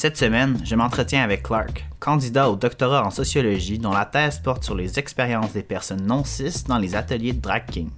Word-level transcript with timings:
Cette 0.00 0.16
semaine, 0.16 0.56
je 0.62 0.76
m'entretiens 0.76 1.24
avec 1.24 1.42
Clark, 1.42 1.84
candidat 1.98 2.48
au 2.48 2.54
doctorat 2.54 3.04
en 3.04 3.10
sociologie 3.10 3.80
dont 3.80 3.90
la 3.90 4.04
thèse 4.04 4.38
porte 4.38 4.62
sur 4.62 4.76
les 4.76 4.96
expériences 4.96 5.54
des 5.54 5.64
personnes 5.64 6.06
non 6.06 6.22
cis 6.22 6.62
dans 6.68 6.78
les 6.78 6.94
ateliers 6.94 7.32
de 7.32 7.40
drag 7.40 7.66
king. 7.66 7.90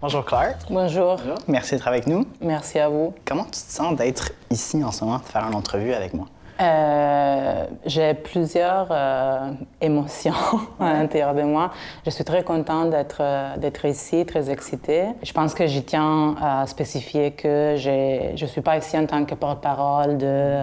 Bonjour 0.00 0.24
Clark. 0.24 0.56
Bonjour. 0.70 1.20
Merci 1.48 1.74
d'être 1.74 1.86
avec 1.86 2.06
nous. 2.06 2.26
Merci 2.40 2.78
à 2.78 2.88
vous. 2.88 3.12
Comment 3.26 3.44
tu 3.44 3.50
te 3.50 3.56
sens 3.56 3.94
d'être 3.94 4.32
ici 4.50 4.82
en 4.82 4.90
ce 4.90 5.04
moment, 5.04 5.18
de 5.18 5.24
faire 5.24 5.44
une 5.44 5.54
entrevue 5.54 5.92
avec 5.92 6.14
moi? 6.14 6.28
Euh, 6.62 7.65
j'ai 7.86 8.14
plusieurs 8.14 8.88
euh, 8.90 9.52
émotions 9.80 10.34
à 10.80 10.92
l'intérieur 10.92 11.34
de 11.34 11.42
moi. 11.42 11.70
Je 12.04 12.10
suis 12.10 12.24
très 12.24 12.42
contente 12.42 12.90
d'être 12.90 13.18
euh, 13.20 13.56
d'être 13.56 13.84
ici, 13.84 14.26
très 14.26 14.50
excitée. 14.50 15.04
Je 15.22 15.32
pense 15.32 15.54
que 15.54 15.66
j'y 15.66 15.82
tiens 15.82 16.34
à 16.40 16.66
spécifier 16.66 17.30
que 17.30 17.74
je 17.76 18.32
ne 18.40 18.46
suis 18.46 18.60
pas 18.60 18.76
ici 18.76 18.98
en 18.98 19.06
tant 19.06 19.24
que 19.24 19.34
porte-parole 19.34 20.18
de 20.18 20.62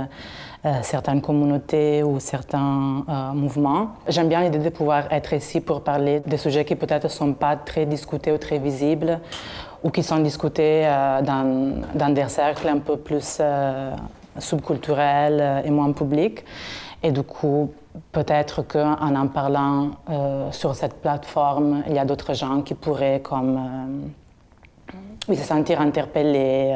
certaines 0.81 1.21
communautés 1.21 2.03
ou 2.03 2.21
certains 2.21 3.03
mouvements. 3.33 3.89
J'aime 4.07 4.29
bien 4.29 4.41
l'idée 4.43 4.59
de 4.59 4.69
pouvoir 4.69 5.11
être 5.11 5.33
ici 5.33 5.59
pour 5.59 5.81
parler 5.81 6.21
des 6.25 6.37
sujets 6.37 6.63
qui 6.63 6.75
peut-être 6.75 7.03
ne 7.03 7.09
sont 7.09 7.33
pas 7.33 7.57
très 7.57 7.85
discutés 7.85 8.31
ou 8.31 8.37
très 8.37 8.59
visibles 8.59 9.19
ou 9.83 9.89
qui 9.89 10.03
sont 10.03 10.19
discutés 10.19 10.83
dans, 11.21 11.83
dans, 11.93 12.13
des 12.13 12.29
cercles 12.29 12.69
un 12.69 12.77
peu 12.79 12.95
plus 12.95 13.41
subculturel 14.39 15.39
euh, 15.39 15.61
et 15.63 15.69
moins 15.69 15.91
public. 15.91 16.43
Et 17.03 17.11
du 17.11 17.23
coup, 17.23 17.71
peut-être 18.11 18.61
qu'en 18.63 19.15
en 19.15 19.27
parlant 19.27 19.91
euh, 20.09 20.51
sur 20.51 20.73
cette 20.73 21.01
plateforme, 21.01 21.83
il 21.87 21.93
y 21.93 21.99
a 21.99 22.05
d'autres 22.05 22.33
gens 22.33 22.61
qui 22.61 22.73
pourraient 22.73 23.19
comme 23.21 23.57
euh, 23.57 24.95
oui, 25.27 25.35
se 25.35 25.43
sentir 25.43 25.81
interpellés. 25.81 26.73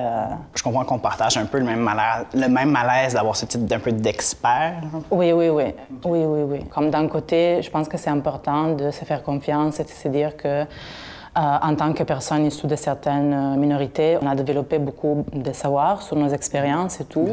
Je 0.53 0.64
comprends 0.64 0.83
qu'on 0.83 1.00
partage 1.00 1.38
un 1.38 1.45
peu 1.45 1.59
le 1.59 1.66
même 1.66 1.80
malaise, 1.80 2.25
le 2.33 2.48
même 2.50 2.72
malaise 2.72 3.14
d'avoir 3.14 3.36
ce 3.36 3.45
titre 3.45 3.66
d'un 3.66 3.80
peu 3.80 3.92
d'expert. 3.92 4.81
Oui, 5.11 5.31
oui, 5.31 5.50
oui, 5.50 5.73
oui, 6.05 6.25
oui, 6.25 6.42
oui. 6.44 6.59
Comme 6.66 6.89
d'un 6.89 7.08
côté, 7.08 7.61
je 7.61 7.70
pense 7.70 7.88
que 7.88 7.98
c'est 7.98 8.09
important 8.09 8.73
de 8.73 8.92
se 8.92 9.05
faire 9.05 9.23
confiance 9.23 9.80
et 9.80 9.83
de 9.83 9.89
se 9.89 10.08
dire 10.08 10.36
que 10.36 10.66
en 11.36 11.75
tant 11.75 11.94
que 11.94 12.03
personne 12.03 12.45
issue 12.45 12.66
de 12.67 12.75
certaines 12.75 13.58
minorités, 13.58 14.17
on 14.22 14.28
a 14.28 14.33
développé 14.33 14.80
beaucoup 14.80 15.23
de 15.31 15.53
savoir 15.53 16.02
sur 16.02 16.16
nos 16.16 16.30
expériences 16.30 17.00
et 17.00 17.05
tout. 17.05 17.30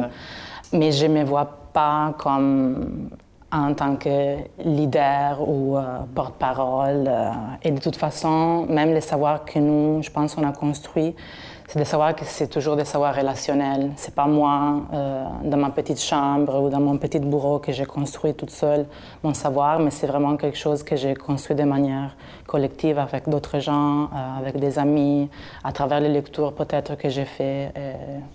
Mais 0.72 0.92
je 0.92 1.06
ne 1.06 1.20
me 1.20 1.24
vois 1.24 1.63
pas 1.74 2.14
comme 2.16 3.10
en 3.54 3.72
tant 3.72 3.94
que 3.96 4.38
leader 4.64 5.48
ou 5.48 5.76
euh, 5.76 5.98
porte-parole. 6.14 7.04
Euh, 7.06 7.30
et 7.62 7.70
de 7.70 7.78
toute 7.80 7.96
façon, 7.96 8.66
même 8.68 8.92
les 8.92 9.00
savoirs 9.00 9.44
que 9.44 9.60
nous, 9.60 10.02
je 10.02 10.10
pense, 10.10 10.36
on 10.36 10.42
a 10.42 10.52
construits, 10.52 11.14
c'est 11.68 11.78
des 11.78 11.84
savoirs 11.84 12.14
que 12.16 12.24
c'est 12.24 12.48
toujours 12.48 12.74
des 12.76 12.84
savoirs 12.84 13.14
relationnels. 13.14 13.92
C'est 13.96 14.14
pas 14.14 14.26
moi, 14.26 14.82
euh, 14.92 15.24
dans 15.44 15.56
ma 15.56 15.70
petite 15.70 16.00
chambre 16.00 16.60
ou 16.62 16.68
dans 16.68 16.80
mon 16.80 16.98
petit 16.98 17.20
bureau, 17.20 17.60
que 17.60 17.70
j'ai 17.70 17.86
construit 17.86 18.34
toute 18.34 18.50
seule 18.50 18.86
mon 19.22 19.34
savoir, 19.34 19.78
mais 19.78 19.90
c'est 19.90 20.08
vraiment 20.08 20.36
quelque 20.36 20.58
chose 20.58 20.82
que 20.82 20.96
j'ai 20.96 21.14
construit 21.14 21.56
de 21.56 21.62
manière 21.64 22.16
collective 22.46 22.98
avec 22.98 23.28
d'autres 23.28 23.60
gens, 23.60 24.10
avec 24.38 24.58
des 24.58 24.78
amis, 24.78 25.30
à 25.62 25.72
travers 25.72 26.00
les 26.00 26.10
lectures 26.10 26.52
peut-être 26.52 26.96
que 26.96 27.08
j'ai 27.08 27.24
fait. 27.24 27.72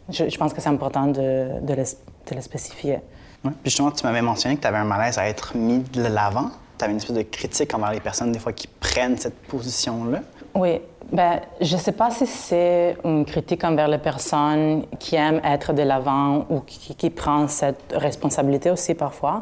Je, 0.09 0.37
pense 0.37 0.51
que 0.51 0.59
c'est 0.61 0.69
important 0.69 1.07
de, 1.07 1.59
de, 1.61 1.75
de 1.75 2.35
le 2.35 2.41
spécifier. 2.41 2.99
Puis 3.43 3.53
justement, 3.65 3.91
tu 3.91 4.05
m'avais 4.05 4.21
mentionné 4.21 4.57
que 4.57 4.61
tu 4.61 4.67
avais 4.67 4.77
un 4.77 4.85
malaise 4.85 5.17
à 5.17 5.27
être 5.27 5.55
mis 5.55 5.79
de 5.79 6.03
l'avant. 6.03 6.49
Tu 6.77 6.85
avais 6.85 6.93
une 6.93 6.99
espèce 6.99 7.15
de 7.15 7.21
critique 7.23 7.73
envers 7.73 7.91
les 7.91 7.99
personnes, 7.99 8.31
des 8.31 8.39
fois, 8.39 8.53
qui 8.53 8.67
prennent 8.67 9.17
cette 9.17 9.41
position-là. 9.47 10.19
Oui. 10.55 10.81
Ben, 11.11 11.41
je 11.59 11.75
ne 11.75 11.81
sais 11.81 11.91
pas 11.91 12.11
si 12.11 12.27
c'est 12.27 12.95
une 13.03 13.25
critique 13.25 13.63
envers 13.63 13.87
les 13.87 13.97
personnes 13.97 14.85
qui 14.99 15.15
aiment 15.15 15.41
être 15.43 15.73
de 15.73 15.81
l'avant 15.81 16.45
ou 16.49 16.59
qui, 16.59 16.93
qui 16.93 17.09
prennent 17.09 17.47
cette 17.47 17.95
responsabilité 17.95 18.69
aussi 18.69 18.93
parfois. 18.93 19.41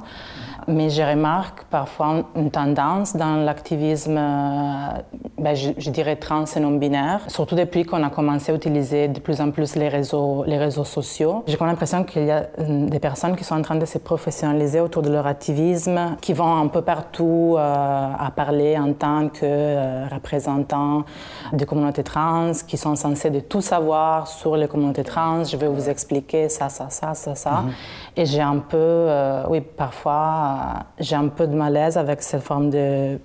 Mais 0.70 0.90
je 0.90 1.02
remarque 1.02 1.64
parfois 1.70 2.26
une 2.36 2.52
tendance 2.52 3.16
dans 3.16 3.38
l'activisme, 3.38 4.18
euh, 4.18 5.02
ben, 5.38 5.56
je, 5.56 5.90
dirais 5.90 6.18
trans 6.18 6.44
et 6.44 6.60
non-binaire, 6.60 7.22
surtout 7.28 7.56
depuis 7.56 7.86
qu'on 7.86 8.04
a 8.04 8.10
commencé 8.10 8.52
à 8.52 8.56
utiliser 8.56 9.08
de 9.08 9.22
plus 9.22 9.40
en 9.40 9.52
plus 9.52 9.78
les 9.78 9.88
réseaux, 9.88 10.44
les 10.46 10.58
réseaux 10.58 10.84
sociaux. 10.84 11.46
J'ai 11.48 11.58
l'impression 11.58 12.04
qu'il 12.04 12.26
y 12.26 12.32
a 12.32 12.48
euh, 12.60 12.90
des 12.90 13.00
personnes 13.00 13.38
qui 13.38 13.46
sont 13.46 13.56
en 13.56 13.62
train 13.62 13.78
de 13.78 13.86
se 13.86 13.98
professionnaliser 13.98 14.82
autour 14.82 15.04
de 15.04 15.10
leur 15.10 15.26
activisme, 15.26 16.18
qui 16.20 16.34
vont 16.34 16.58
un 16.58 16.68
peu 16.68 16.82
partout 16.82 17.56
euh, 17.58 18.08
à 18.20 18.30
parler 18.36 18.78
en 18.78 18.92
tant 18.92 19.30
que 19.30 20.14
représentants 20.14 21.06
des 21.54 21.66
communautés 21.66 22.04
trans, 22.04 22.52
qui 22.68 22.76
sont 22.76 22.98
censés 22.98 23.30
de 23.30 23.40
tout 23.40 23.62
savoir 23.62 24.28
sur 24.28 24.58
les 24.58 24.68
communautés 24.68 25.06
trans. 25.06 25.46
Je 25.46 25.56
vais 25.56 25.68
vous 25.68 25.88
expliquer 25.88 26.50
ça, 26.50 26.68
ça, 26.68 26.90
ça, 26.90 27.14
ça, 27.14 27.36
ça. 27.36 27.52
Mm-hmm. 27.52 28.22
Et 28.22 28.26
j'ai 28.26 28.42
un 28.42 28.58
peu, 28.58 29.08
oui, 29.48 29.62
parfois 29.62 30.57
j'ai 31.00 31.16
un 31.16 31.28
peu 31.28 31.48
de 31.48 31.56
malaise 31.56 31.98
avec 31.98 32.22
cette 32.22 32.42
forme 32.42 32.70
de 32.70 33.20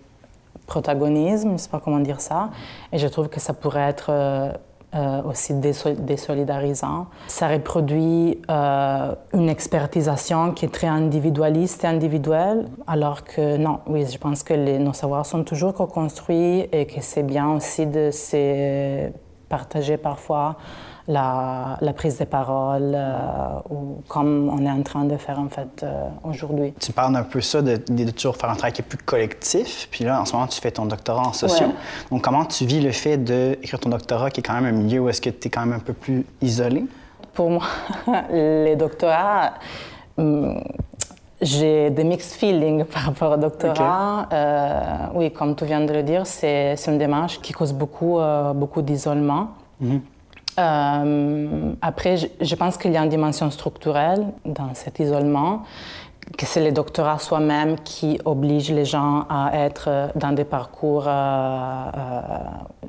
protagonisme, 0.66 1.48
je 1.48 1.53
ne 1.53 1.59
sais 1.59 1.69
pas 1.69 1.81
comment 1.81 2.00
dire 2.00 2.20
ça, 2.20 2.50
et 2.93 2.98
je 2.98 3.06
trouve 3.09 3.28
que 3.28 3.41
ça 3.41 3.53
pourrait 3.53 3.88
être 3.88 4.10
euh, 4.10 4.53
euh, 4.94 5.22
aussi 5.22 5.54
désolidarisant. 5.54 7.06
Ça 7.28 7.48
reproduit 7.48 8.41
euh, 8.50 9.15
une 9.32 9.48
expertisation 9.48 10.53
qui 10.53 10.66
est 10.66 10.72
très 10.72 10.87
individualiste 10.87 11.84
et 11.84 11.87
individuelle, 11.87 12.66
alors 12.87 13.25
que 13.25 13.56
non, 13.56 13.81
oui, 13.87 14.06
je 14.06 14.19
pense 14.19 14.42
que 14.42 14.54
les, 14.54 14.78
nos 14.78 14.92
savoirs 14.92 15.26
sont 15.26 15.44
toujours 15.44 15.75
co-construits 15.75 16.69
et 16.72 16.87
que 16.87 17.00
c'est 17.00 17.22
bien 17.22 17.50
aussi 17.50 17.87
de 17.87 18.10
se 18.10 19.10
partager 19.48 19.97
parfois 19.97 20.56
la, 21.08 21.92
prise 21.96 22.18
de 22.18 22.24
parole, 22.24 22.92
euh, 22.94 23.58
ou 23.70 24.02
comme 24.08 24.48
on 24.48 24.64
est 24.64 24.70
en 24.70 24.82
train 24.82 25.04
de 25.04 25.16
faire 25.16 25.38
en 25.38 25.48
fait 25.48 25.82
euh, 25.82 26.08
aujourd'hui. 26.24 26.72
Tu 26.80 26.92
parles 26.92 27.16
un 27.16 27.22
peu 27.22 27.40
ça 27.40 27.62
de, 27.62 27.76
de, 27.76 28.10
toujours 28.10 28.36
faire 28.36 28.50
un 28.50 28.54
travail 28.54 28.72
qui 28.72 28.82
est 28.82 28.84
plus 28.84 28.98
collectif, 28.98 29.88
puis 29.91 30.04
là 30.04 30.20
en 30.20 30.24
ce 30.24 30.32
moment 30.32 30.46
tu 30.46 30.60
fais 30.60 30.70
ton 30.70 30.86
doctorat 30.86 31.26
en 31.26 31.32
sociaux. 31.32 31.72
Donc 32.10 32.22
comment 32.22 32.44
tu 32.44 32.66
vis 32.66 32.80
le 32.80 32.92
fait 32.92 33.16
d'écrire 33.16 33.80
ton 33.80 33.91
doctorat 33.91 34.30
qui 34.30 34.41
est 34.41 34.42
quand 34.42 34.54
même 34.54 34.74
un 34.74 34.78
milieu 34.78 35.00
où 35.00 35.08
est-ce 35.08 35.20
que 35.20 35.30
tu 35.30 35.48
es 35.48 35.50
quand 35.50 35.66
même 35.66 35.74
un 35.74 35.80
peu 35.80 35.92
plus 35.92 36.24
isolé? 36.41 36.84
Pour 37.34 37.50
moi, 37.50 37.64
les 38.30 38.76
doctorats, 38.76 39.54
hum, 40.18 40.62
j'ai 41.41 41.91
des 41.91 42.04
mixed 42.04 42.32
feelings 42.32 42.84
par 42.84 43.02
rapport 43.02 43.32
au 43.32 43.36
doctorat. 43.36 44.28
Euh, 44.32 44.80
oui, 45.14 45.32
comme 45.32 45.56
tu 45.56 45.64
viens 45.64 45.80
de 45.80 45.92
le 45.92 46.02
dire, 46.04 46.26
c'est 46.26 46.76
une 46.86 46.98
démarche 46.98 47.41
qui 47.41 47.52
cause 47.52 47.72
beaucoup, 47.72 48.20
beaucoup 48.54 48.82
d'isolement. 48.82 49.48
Mm-hmm. 49.82 50.00
Euh, 50.58 51.72
après, 51.80 52.16
je, 52.16 52.54
pense 52.54 52.76
qu'il 52.76 52.92
y 52.92 52.96
a 52.96 53.02
une 53.02 53.08
dimension 53.08 53.50
structurelle 53.50 54.26
dans 54.44 54.74
cet 54.74 54.98
isolement, 54.98 55.62
que 56.37 56.47
c'est 56.47 56.65
le 56.65 56.72
doctorat 56.72 57.19
soi-même 57.19 57.78
qui 57.78 58.19
oblige 58.25 58.70
les 58.70 58.84
gens 58.84 59.25
à 59.28 59.50
être 59.54 60.10
dans 60.15 60.32
des 60.32 60.44
parcours 60.44 61.04
euh, 61.06 61.10
euh, 61.10 62.20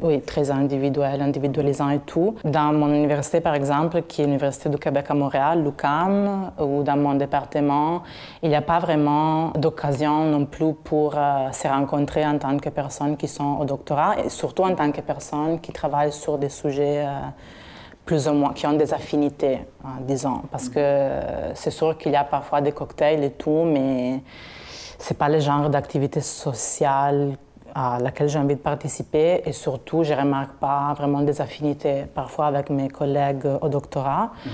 oui, 0.01 0.21
très 0.21 0.51
individuels, 0.51 1.21
individualisants 1.21 1.89
et 1.89 1.99
tout. 1.99 2.35
Dans 2.43 2.73
mon 2.73 2.93
université, 2.93 3.41
par 3.41 3.55
exemple, 3.55 4.03
qui 4.03 4.21
est 4.21 4.25
l'Université 4.25 4.69
du 4.69 4.77
Québec 4.77 5.05
à 5.09 5.13
Montréal, 5.13 5.63
l'UQAM, 5.63 6.51
ou 6.59 6.83
dans 6.83 6.97
mon 6.97 7.15
département, 7.15 8.03
il 8.41 8.49
n'y 8.49 8.55
a 8.55 8.61
pas 8.61 8.79
vraiment 8.79 9.51
d'occasion 9.51 10.25
non 10.25 10.45
plus 10.45 10.73
pour 10.73 11.13
se 11.13 11.67
rencontrer 11.67 12.25
en 12.25 12.37
tant 12.37 12.57
que 12.57 12.69
personnes 12.69 13.17
qui 13.17 13.27
sont 13.27 13.57
au 13.59 13.65
doctorat, 13.65 14.15
et 14.23 14.29
surtout 14.29 14.63
en 14.63 14.75
tant 14.75 14.91
que 14.91 15.01
personnes 15.01 15.59
qui 15.59 15.71
travaillent 15.71 16.11
sur 16.11 16.37
des 16.37 16.49
sujets 16.49 17.05
plus 18.05 18.27
ou 18.27 18.33
moins, 18.33 18.53
qui 18.53 18.67
ont 18.67 18.73
des 18.73 18.93
affinités, 18.93 19.59
hein, 19.83 19.97
disons. 20.01 20.41
Parce 20.51 20.69
que 20.69 21.09
c'est 21.53 21.71
sûr 21.71 21.97
qu'il 21.97 22.11
y 22.11 22.15
a 22.15 22.23
parfois 22.23 22.61
des 22.61 22.71
cocktails 22.71 23.23
et 23.23 23.31
tout, 23.31 23.63
mais 23.65 24.21
c'est 24.97 25.17
pas 25.17 25.29
le 25.29 25.39
genre 25.39 25.69
d'activité 25.69 26.21
sociale 26.21 27.37
à 27.75 27.97
laquelle 27.99 28.29
j'ai 28.29 28.39
envie 28.39 28.55
de 28.55 28.59
participer 28.59 29.41
et 29.45 29.51
surtout, 29.51 30.03
je 30.03 30.13
remarque 30.13 30.53
pas 30.59 30.93
vraiment 30.93 31.21
des 31.21 31.41
affinités 31.41 32.05
parfois 32.13 32.47
avec 32.47 32.69
mes 32.69 32.87
collègues 32.87 33.47
au 33.61 33.69
doctorat. 33.69 34.31
Mm-hmm. 34.45 34.49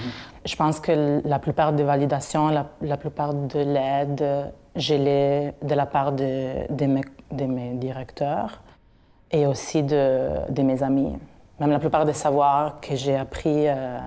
Je 0.46 0.56
pense 0.56 0.80
que 0.80 1.22
la 1.26 1.40
plupart 1.40 1.74
des 1.74 1.84
validations, 1.84 2.50
la, 2.82 2.98
plupart 2.98 3.34
de 3.34 3.60
l'aide, 3.60 4.54
je 4.76 4.96
l'ai 4.96 5.54
de 5.62 5.76
la 5.76 5.86
part 5.86 6.14
de, 6.14 6.72
de, 6.74 6.86
mes, 6.86 7.02
de, 7.32 7.46
mes, 7.46 7.74
directeurs 7.74 8.62
et 9.32 9.46
aussi 9.46 9.84
de, 9.84 10.50
de 10.50 10.62
mes 10.62 10.82
amis. 10.82 11.18
Même 11.60 11.72
la 11.72 11.80
plupart 11.80 12.06
des 12.06 12.14
savoirs 12.14 12.80
que 12.80 12.96
j'ai 12.96 13.18
appris 13.18 13.68
euh, 13.68 14.00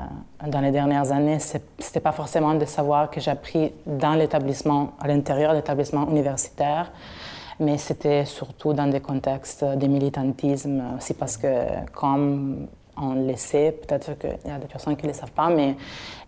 dans 0.47 0.61
les 0.61 0.71
dernières 0.71 1.13
années, 1.13 1.39
ce 1.39 1.59
n'était 1.59 2.01
pas 2.01 2.13
forcément 2.13 2.55
des 2.55 2.67
savoirs 2.67 3.11
que 3.11 3.21
j'ai 3.21 3.31
appris 3.31 3.73
dans 3.87 4.15
l'établissement, 4.15 4.93
à 5.01 5.09
l'intérieur 5.09 5.51
de 5.51 5.57
l'établissement 5.57 6.09
universitaire, 6.09 6.91
mais 7.61 7.77
c'était 7.77 8.25
surtout 8.25 8.73
dans 8.73 8.87
des 8.87 9.01
contextes 9.01 9.65
de 9.65 9.87
militantisme, 9.87 10.83
aussi 10.97 11.13
parce 11.13 11.37
que 11.37 11.49
comme 11.93 12.69
on 12.97 13.15
le 13.15 13.37
sait, 13.37 13.77
peut-être 13.87 14.19
qu'il 14.19 14.51
y 14.51 14.51
a 14.51 14.59
des 14.59 14.67
personnes 14.67 14.97
qui 14.97 15.05
ne 15.05 15.13
le 15.13 15.15
savent 15.15 15.33
pas, 15.33 15.51
mais 15.51 15.77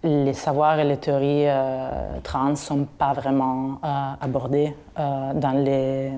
les 0.03 0.35
savoirs 0.35 0.79
et 0.79 0.85
les 0.85 0.99
théories 0.99 1.49
euh, 1.49 2.19
trans 2.23 2.50
ne 2.50 2.55
sont 2.55 2.87
pas 2.99 3.15
vraiment 3.15 3.79
euh, 3.82 4.12
abordés 4.21 4.76
dans 4.97 5.65
les 5.65 6.12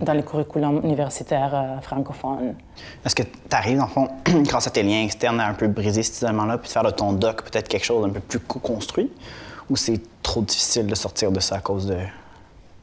Dans 0.00 0.14
les 0.14 0.22
curriculums 0.22 0.80
universitaires 0.84 1.54
euh, 1.54 1.80
francophones. 1.80 2.54
Est-ce 3.04 3.14
que 3.14 3.22
tu 3.22 3.30
arrives, 3.50 3.78
dans 3.78 3.84
le 3.84 3.90
fond, 3.90 4.08
grâce 4.44 4.66
à 4.66 4.70
tes 4.70 4.82
liens 4.82 5.02
externes, 5.02 5.38
à 5.38 5.48
un 5.48 5.54
peu 5.54 5.68
briser 5.68 6.02
cet 6.02 6.16
isolement-là, 6.16 6.56
puis 6.56 6.68
de 6.68 6.72
faire 6.72 6.84
de 6.84 6.90
ton 6.90 7.12
doc 7.12 7.42
peut-être 7.42 7.68
quelque 7.68 7.84
chose 7.84 8.06
d'un 8.06 8.12
peu 8.12 8.20
plus 8.20 8.40
co-construit, 8.40 9.12
ou 9.68 9.76
c'est 9.76 10.00
trop 10.22 10.40
difficile 10.40 10.86
de 10.86 10.94
sortir 10.94 11.30
de 11.30 11.40
ça 11.40 11.56
à 11.56 11.60
cause 11.60 11.86
de 11.86 11.98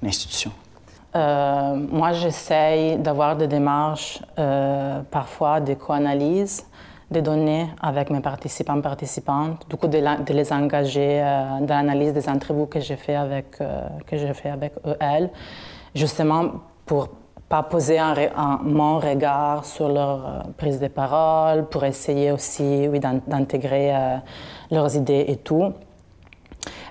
l'institution? 0.03 0.51
Euh, 1.15 1.75
moi, 1.75 2.11
j'essaye 2.11 2.97
d'avoir 2.97 3.35
des 3.35 3.47
démarches, 3.47 4.21
euh, 4.37 5.01
parfois 5.09 5.61
de 5.61 5.73
co-analyse 5.73 6.65
des 7.09 7.21
données 7.21 7.67
avec 7.81 8.09
mes 8.09 8.19
participants 8.19 8.81
participantes, 8.81 9.65
du 9.69 9.77
coup 9.77 9.87
de, 9.87 9.99
les 10.33 10.51
engager 10.51 11.21
euh, 11.21 11.59
dans 11.61 11.75
l'analyse 11.75 12.13
des 12.13 12.27
interviews 12.27 12.65
que 12.65 12.79
j'ai 12.79 12.95
fait 12.95 13.15
avec 13.15 13.51
que 13.51 14.17
j'ai 14.17 14.33
fait 14.33 14.49
avec 14.49 14.73
eux, 14.85 14.97
justement 15.95 16.51
pour 16.85 17.09
pas 17.49 17.63
poser 17.63 17.97
un, 17.97 18.59
mon 18.63 18.99
regard 18.99 19.65
sur 19.65 19.87
leur 19.87 20.43
prise 20.57 20.79
de 20.79 20.87
parole, 20.87 21.65
pour 21.65 21.83
essayer 21.83 22.31
aussi 22.31 22.87
oui, 22.87 22.99
d'intégrer 22.99 23.93
leurs 24.71 24.95
idées 24.95 25.25
et 25.27 25.37
tout. 25.37 25.73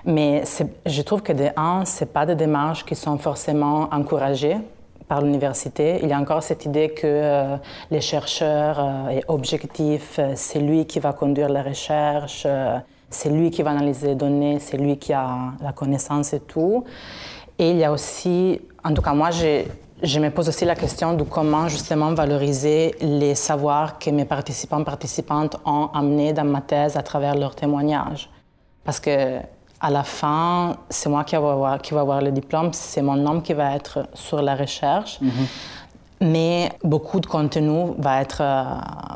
Mais 0.05 0.43
je 0.85 1.01
trouve 1.01 1.21
que 1.23 1.33
de 1.33 1.47
un, 1.57 1.83
ce 1.83 2.05
pas 2.05 2.25
des 2.25 2.35
démarches 2.35 2.85
qui 2.85 2.95
sont 2.95 3.17
forcément 3.17 3.89
encouragées 3.91 4.57
par 5.07 5.21
l'université. 5.21 5.99
Il 6.03 6.09
y 6.09 6.13
a 6.13 6.19
encore 6.19 6.43
cette 6.43 6.65
idée 6.65 6.89
que 6.89 7.05
euh, 7.05 7.57
les 7.91 8.01
chercheurs 8.01 8.79
euh, 8.79 9.09
est 9.09 9.23
objectif, 9.27 10.17
euh, 10.17 10.33
c'est 10.35 10.59
lui 10.59 10.85
qui 10.85 10.99
va 10.99 11.13
conduire 11.13 11.49
la 11.49 11.61
recherche, 11.61 12.47
c'est 13.09 13.29
lui 13.29 13.51
qui 13.51 13.61
va 13.61 13.71
analyser 13.71 14.07
les 14.07 14.15
données, 14.15 14.59
c'est 14.59 14.77
lui 14.77 14.97
qui 14.97 15.13
a 15.13 15.53
la 15.61 15.71
connaissance 15.73 16.33
et 16.33 16.39
tout. 16.39 16.83
Et 17.57 17.71
il 17.71 17.77
y 17.77 17.83
a 17.83 17.91
aussi, 17.91 18.59
en 18.83 18.93
tout 18.93 19.01
cas 19.01 19.13
moi, 19.13 19.29
je 19.31 20.19
me 20.19 20.29
pose 20.29 20.49
aussi 20.49 20.65
la 20.65 20.75
question 20.75 21.13
de 21.13 21.23
comment 21.23 21.67
justement 21.67 22.13
valoriser 22.13 22.95
les 23.01 23.35
savoirs 23.35 23.97
que 23.97 24.09
mes 24.09 24.25
participants 24.25 24.83
participantes 24.83 25.57
ont 25.65 25.89
amenés 25.93 26.33
dans 26.33 26.43
ma 26.43 26.61
thèse 26.61 26.97
à 26.97 27.01
travers 27.01 27.35
leurs 27.35 27.55
témoignages. 27.55 28.29
Parce 28.83 28.99
que 28.99 29.39
à 29.79 29.89
la 29.89 30.03
fin, 30.03 30.77
c'est 30.89 31.09
moi 31.09 31.23
qui 31.23 31.35
va, 31.35 31.51
avoir, 32.01 32.21
le 32.21 32.31
diplôme, 32.31 32.71
c'est 32.73 33.01
mon 33.01 33.15
nom 33.15 33.41
qui 33.41 33.53
va 33.53 33.75
être 33.75 34.07
sur 34.13 34.41
la 34.41 34.55
recherche. 34.55 35.19
Mhm. 35.21 35.31
Mais 36.21 36.71
beaucoup 36.83 37.19
de 37.19 37.25
contenu 37.25 37.93
va, 37.97 38.21
être, 38.21 38.41
euh, 38.41 38.63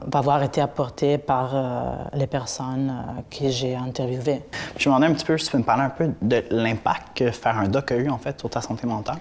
va 0.08 0.20
avoir 0.20 0.44
été 0.44 0.60
apporté 0.60 1.18
par 1.18 1.52
euh, 1.54 1.96
les 2.14 2.28
personnes 2.28 2.90
euh, 2.92 3.22
que 3.30 3.50
j'ai 3.50 3.76
interviewées. 3.76 4.42
Je 4.78 4.90
me 4.90 4.96
demandais 4.96 5.08
un 5.08 5.14
petit 5.14 5.26
peu 5.26 5.38
si 5.38 5.46
tu 5.46 5.52
peux 5.52 5.60
me 5.60 5.64
parler 5.64 5.84
un 5.84 5.90
peu 5.90 6.12
de 6.22 6.44
l'impact 6.50 7.18
que 7.18 7.32
faire 7.32 7.58
un 7.58 7.70
doc 7.70 7.92
a 7.92 7.96
eu 7.96 8.10
en 8.10 8.18
fait 8.18 8.38
sur 8.40 8.50
ta 8.50 8.62
santé 8.62 8.86
mentale? 8.86 9.20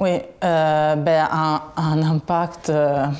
Oui, 0.00 0.20
ben, 0.40 1.28
un, 1.32 1.60
un 1.76 2.02
impact, 2.02 2.68
je 2.68 2.72
ne 2.72 3.12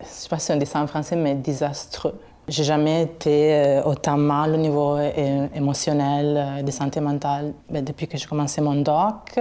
sais 0.00 0.28
pas 0.28 0.38
si 0.38 0.50
on 0.50 0.56
dit 0.56 0.64
ça 0.64 0.80
en 0.80 0.86
français, 0.86 1.14
mais 1.14 1.34
désastreux. 1.34 2.18
J'ai 2.48 2.64
jamais 2.64 3.02
été 3.02 3.52
euh, 3.52 3.82
autant 3.82 4.16
mal 4.16 4.54
au 4.54 4.56
niveau 4.56 4.96
euh, 4.96 5.48
émotionnel, 5.54 6.34
euh, 6.34 6.62
de 6.62 6.70
santé 6.70 6.98
mentale, 6.98 7.52
depuis 7.68 8.08
que 8.08 8.16
j'ai 8.16 8.26
commencé 8.26 8.62
mon 8.62 8.76
doc. 8.76 9.38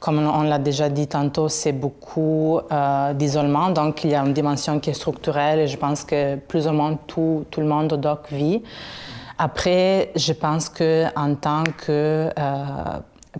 Comme 0.00 0.18
on 0.18 0.42
l'a 0.42 0.58
déjà 0.58 0.88
dit 0.88 1.06
tantôt, 1.06 1.48
c'est 1.48 1.72
beaucoup 1.72 2.60
d'isolement, 3.14 3.70
donc 3.70 4.04
il 4.04 4.10
y 4.10 4.14
a 4.14 4.24
une 4.24 4.32
dimension 4.32 4.80
qui 4.80 4.90
est 4.90 4.94
structurelle 4.94 5.60
et 5.60 5.66
je 5.66 5.76
pense 5.76 6.04
que 6.04 6.36
plus 6.36 6.66
ou 6.66 6.72
moins 6.72 6.98
tout, 7.06 7.44
tout 7.50 7.60
le 7.60 7.66
monde 7.66 7.92
au 7.92 7.96
doc 7.96 8.28
vit. 8.30 8.62
Après, 9.36 10.10
je 10.16 10.32
pense 10.32 10.68
qu'en 10.68 11.34
tant 11.40 11.64
que 11.76 12.30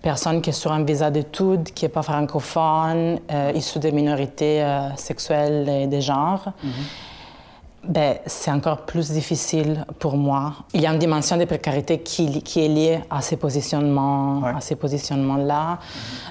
personne 0.02 0.43
qui 0.43 0.50
est 0.50 0.52
sur 0.52 0.72
un 0.72 0.84
visa 0.84 1.11
d'études, 1.11 1.70
qui 1.72 1.84
n'est 1.84 1.90
pas 1.90 2.02
francophone, 2.02 3.20
issue 3.54 3.78
des 3.78 3.93
minorités 3.93 4.64
sexuelles 4.96 5.69
et 5.69 5.87
des 5.87 6.00
genres, 6.00 6.52
mhm 6.62 6.70
ben, 7.88 8.19
c'est 8.26 8.50
encore 8.50 8.82
plus 8.82 9.11
difficile 9.11 9.85
pour 9.99 10.17
moi. 10.17 10.52
Il 10.75 10.82
y 10.82 10.87
a 10.87 10.93
une 10.93 10.99
dimension 10.99 11.38
de 11.38 11.46
précarité 11.46 12.00
qui, 12.00 12.43
qui 12.43 12.64
est 12.64 12.69
liée 12.69 13.00
à 13.08 13.23
ces 13.23 13.37
positionnements, 13.37 14.44
à 14.44 14.61
ces 14.61 14.76
positionnements-là. 14.76 15.79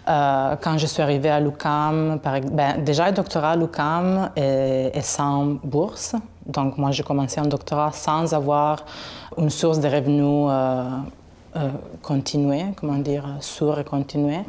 Euh, 0.08 0.56
quand 0.62 0.78
je 0.78 0.86
suis 0.86 1.02
arrivée 1.02 1.30
à 1.30 1.40
l'UCAM, 1.40 2.20
ben, 2.52 2.84
déjà 2.84 3.08
le 3.08 3.14
doctorat 3.14 3.52
à 3.52 3.56
l'UCAM 3.56 4.30
est, 4.36 5.02
sans 5.02 5.58
bourse. 5.64 6.16
Donc 6.46 6.78
moi, 6.78 6.92
j'ai 6.92 7.04
commencé 7.04 7.40
un 7.40 7.48
doctorat 7.48 7.92
sans 7.92 8.34
avoir 8.36 8.86
une 9.38 9.50
source 9.50 9.80
de 9.80 9.88
revenus 9.88 10.48
euh, 10.50 10.84
euh, 11.58 11.70
continuer, 12.02 12.66
comment 12.76 12.98
dire, 12.98 13.26
sourd 13.42 13.80
et 13.80 13.84
continuer. 13.84 14.40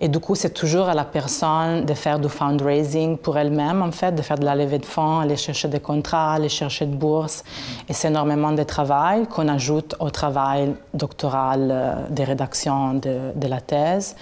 Et 0.00 0.08
du 0.08 0.18
coup, 0.20 0.34
c'est 0.34 0.52
toujours 0.52 0.88
à 0.88 0.94
la 0.94 1.04
personne 1.04 1.84
de 1.84 1.94
faire 1.94 2.18
du 2.18 2.28
fundraising 2.28 3.16
pour 3.16 3.38
elle-même, 3.38 3.82
en 3.82 3.90
fait, 3.90 4.12
de 4.12 4.22
faire 4.22 4.38
de 4.38 4.44
la 4.44 4.54
levée 4.54 4.78
de 4.78 4.86
fonds, 4.86 5.18
aller 5.20 5.36
chercher 5.36 5.68
des 5.68 5.80
contrats, 5.80 6.34
aller 6.34 6.48
chercher 6.48 6.86
de 6.86 6.94
bourses. 6.94 7.42
Et 7.88 7.92
c'est 7.92 8.08
énormément 8.08 8.52
de 8.52 8.62
travail 8.62 9.26
qu'on 9.26 9.48
ajoute 9.48 9.96
au 9.98 10.10
travail 10.10 10.74
doctoral 10.94 11.68
euh, 11.70 12.08
de 12.08 12.22
rédaction 12.22 12.94
de, 12.94 13.32
de, 13.34 13.48
la 13.48 13.60
thèse. 13.60 14.14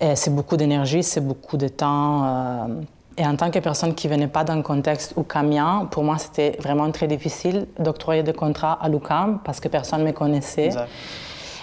Et 0.00 0.14
c'est 0.16 0.34
beaucoup 0.34 0.56
d'énergie, 0.56 1.02
c'est 1.02 1.26
beaucoup 1.26 1.56
de 1.56 1.68
temps. 1.68 2.24
Euh, 2.24 2.66
et 3.20 3.26
en 3.26 3.36
tant 3.36 3.50
que 3.50 3.58
personne 3.58 3.94
qui 3.94 4.08
venait 4.08 4.28
pas 4.28 4.44
d'un 4.44 4.62
contexte 4.62 5.14
UCAMien, 5.16 5.88
pour 5.90 6.04
moi, 6.04 6.16
c'était 6.16 6.56
vraiment 6.58 6.90
très 6.90 7.06
difficile 7.06 7.66
d'octroyer 7.78 8.22
des 8.22 8.32
contrats 8.32 8.78
à 8.80 8.88
l'UCAM 8.88 9.40
parce 9.44 9.60
que 9.60 9.68
personne 9.68 10.00
ne 10.00 10.06
me 10.06 10.12
connaissait. 10.12 10.70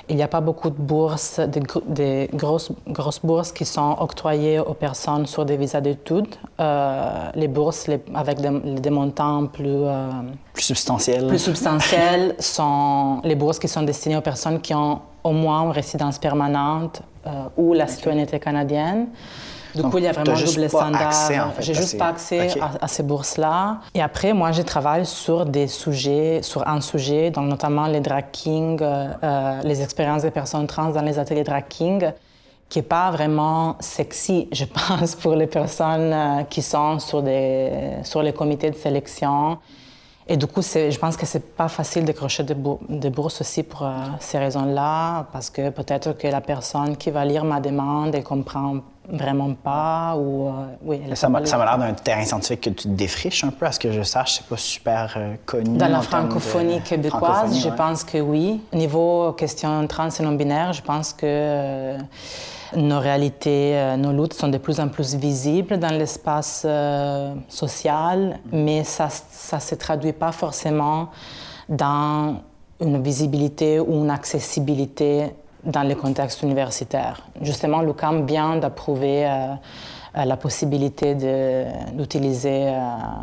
Il 0.09 0.15
n'y 0.15 0.24
a 0.24 0.27
pas 0.27 0.39
beaucoup 0.39 0.69
de 0.69 0.81
bourses, 0.81 1.39
des, 1.39 2.30
grosses, 2.33 2.71
grosses, 2.88 3.19
bourses 3.21 3.51
qui 3.51 3.65
sont 3.65 3.98
octroyées 4.00 4.59
aux 4.59 4.74
personnes 4.74 5.25
sur 5.25 5.45
des 5.45 5.57
visas 5.57 5.81
d'études. 5.81 6.36
Euh, 6.59 7.30
les 7.36 7.50
bourses 7.50 7.89
avec 8.13 8.39
des, 8.39 8.89
montants 8.89 9.48
plus, 9.48 9.65
euh, 9.68 10.09
plus 10.54 10.63
substantiels. 10.63 11.27
Plus 11.27 11.39
substantiels 11.39 12.36
sont 12.39 13.19
les 13.25 13.36
bourses 13.36 13.59
qui 13.59 13.68
sont 13.68 13.83
destinées 13.83 14.15
aux 14.15 14.21
personnes 14.21 14.62
qui 14.62 14.74
ont 14.74 15.01
au 15.25 15.31
moins 15.31 15.63
une 15.65 15.71
résidence 15.71 16.19
permanente 16.19 17.01
euh, 17.25 17.50
ou 17.57 17.74
la 17.74 17.88
citoyenneté 17.88 18.39
canadienne. 18.39 19.07
Du 19.77 19.89
coup, 19.89 19.97
il 20.00 20.06
y 20.06 20.07
a 20.07 20.12
vraiment 20.12 20.31
un 20.31 20.44
double 20.44 20.69
standard. 20.69 21.13
J'ai 21.59 21.74
juste 21.74 21.97
pas 21.97 22.07
accès 22.07 22.50
à, 22.81 22.87
ces 22.87 23.04
bourses-là. 23.04 23.80
Et 23.94 24.02
après, 24.02 24.33
moi, 24.33 24.52
je 24.52 24.61
travaille 24.61 25.06
sur 25.06 25.45
des 25.45 25.68
sujets, 25.68 26.42
sur 26.42 26.68
un 26.68 26.81
sujet, 26.81 27.30
donc 27.31 27.47
notamment 27.47 27.87
les 27.87 27.99
drag 27.99 28.25
kings, 28.31 28.80
euh, 28.81 29.07
euh, 29.23 29.61
les 29.63 29.81
expériences 29.81 30.23
des 30.23 30.31
personnes 30.31 30.68
trans 30.68 30.90
dans 30.90 31.02
les 31.02 31.19
ateliers 31.19 31.44
drag 31.44 31.66
king, 31.69 32.11
qui 32.69 32.80
n'est 32.80 32.83
pas 32.83 33.11
vraiment 33.11 33.75
sexy, 33.80 34.47
je 34.52 34.66
pense, 34.87 35.16
pour 35.16 35.35
les 35.35 35.47
personnes 35.47 36.13
euh, 36.13 36.44
qui 36.44 36.61
sont 36.61 36.99
sur, 36.99 37.21
des, 37.21 37.97
sur 38.04 38.23
les 38.23 38.33
comités 38.33 38.71
de 38.71 38.75
sélection. 38.75 39.59
Et 40.30 40.35
du 40.35 40.45
coup, 40.45 40.61
je 40.61 40.97
pense 40.97 41.16
que 41.16 41.25
c'est 41.25 41.56
pas 41.56 41.69
facile 41.69 42.04
de 42.04 42.11
crocher 42.11 42.44
des, 42.44 43.09
bourses 43.09 43.40
aussi 43.40 43.63
pour 43.63 43.90
ces 44.19 44.37
raisons-là, 44.37 45.25
parce 45.31 45.49
que 45.49 45.69
peut-être 45.69 46.18
que 46.18 46.28
la 46.28 46.42
personne 46.42 46.97
qui 46.97 47.11
va 47.11 47.23
lire 47.23 47.45
ma 47.45 47.61
demande, 47.61 48.13
elle 48.13 48.25
comprend 48.25 48.81
vraiment 49.09 49.54
pas 49.54 50.16
ou 50.18 50.47
euh, 50.47 50.52
oui 50.83 51.02
ça 51.14 51.30
m'a 51.30 51.40
l'air 51.40 51.78
d'un 51.78 51.94
terrain 51.94 52.26
scientifique 52.26 52.61
que 52.61 52.69
tu 52.69 52.87
défriches 52.90 53.44
un 53.44 53.52
peu 53.52 53.66
à 53.66 53.71
ce 53.71 53.80
que 53.80 53.92
je 53.92 54.02
sache. 54.02 54.35
C'est 54.35 54.47
pas 54.47 54.57
super 54.57 55.14
euh, 55.16 55.35
connu 55.45 55.78
dans 55.78 55.87
la 55.87 56.02
francophonie 56.02 56.81
québécoise 56.81 57.61
je 57.61 57.69
pense 57.69 58.04
que 58.04 58.19
oui. 58.19 58.61
Niveau 58.73 59.33
question 59.33 59.87
trans 59.87 60.09
et 60.09 60.23
non 60.23 60.33
binaire 60.33 60.73
je 60.73 60.81
pense 60.81 61.14
que 61.14 61.26
euh, 61.26 61.97
nos 62.76 62.99
réalités, 62.99 63.95
nos 63.97 64.11
luttes 64.11 64.33
sont 64.33 64.49
de 64.49 64.57
plus 64.57 64.81
en 64.81 64.90
plus 64.90 65.16
visibles 65.16 65.80
dans 65.80 65.97
l'espace 65.97 66.68
social, 67.47 68.40
mais 68.52 68.83
ça 68.83 69.07
ne 69.54 69.59
se 69.59 69.76
traduit 69.76 70.11
pas 70.11 70.33
forcément 70.33 71.07
dans 71.69 72.42
une 72.81 73.02
visibilité 73.02 73.80
ou 73.80 74.04
une 74.04 74.09
accessibilité 74.09 75.31
dans 75.68 75.83
le 75.83 75.95
contexte 75.95 76.42
universitaire. 76.42 77.21
Justement, 77.42 77.81
l'UQAM 77.81 78.26
vient 78.26 78.56
d'approuver 78.56 79.28
euh, 79.28 79.54
euh, 80.18 80.26
la 80.26 80.38
possibilité 80.38 81.14
d'utiliser 81.94 82.69
euh, 82.69 82.80